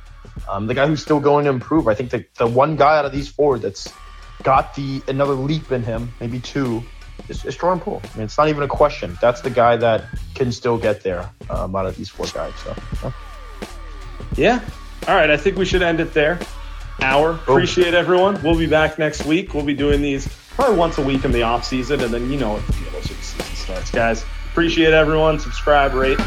[0.48, 3.04] Um, the guy who's still going to improve, I think the, the one guy out
[3.04, 3.92] of these four that's
[4.42, 6.82] got the another leap in him, maybe two,
[7.28, 8.02] is, is Jordan Poole.
[8.02, 9.16] I mean, it's not even a question.
[9.20, 10.04] That's the guy that
[10.34, 12.54] can still get there um, out of these four guys.
[12.64, 13.12] So, yeah.
[14.36, 14.60] yeah.
[15.08, 15.30] All right.
[15.30, 16.38] I think we should end it there
[17.02, 17.32] hour.
[17.32, 18.40] Appreciate everyone.
[18.42, 19.54] We'll be back next week.
[19.54, 22.38] We'll be doing these probably once a week in the off season, and then you
[22.38, 24.24] know what the deal is when the season starts, guys.
[24.50, 25.38] Appreciate everyone.
[25.38, 26.18] Subscribe, rate.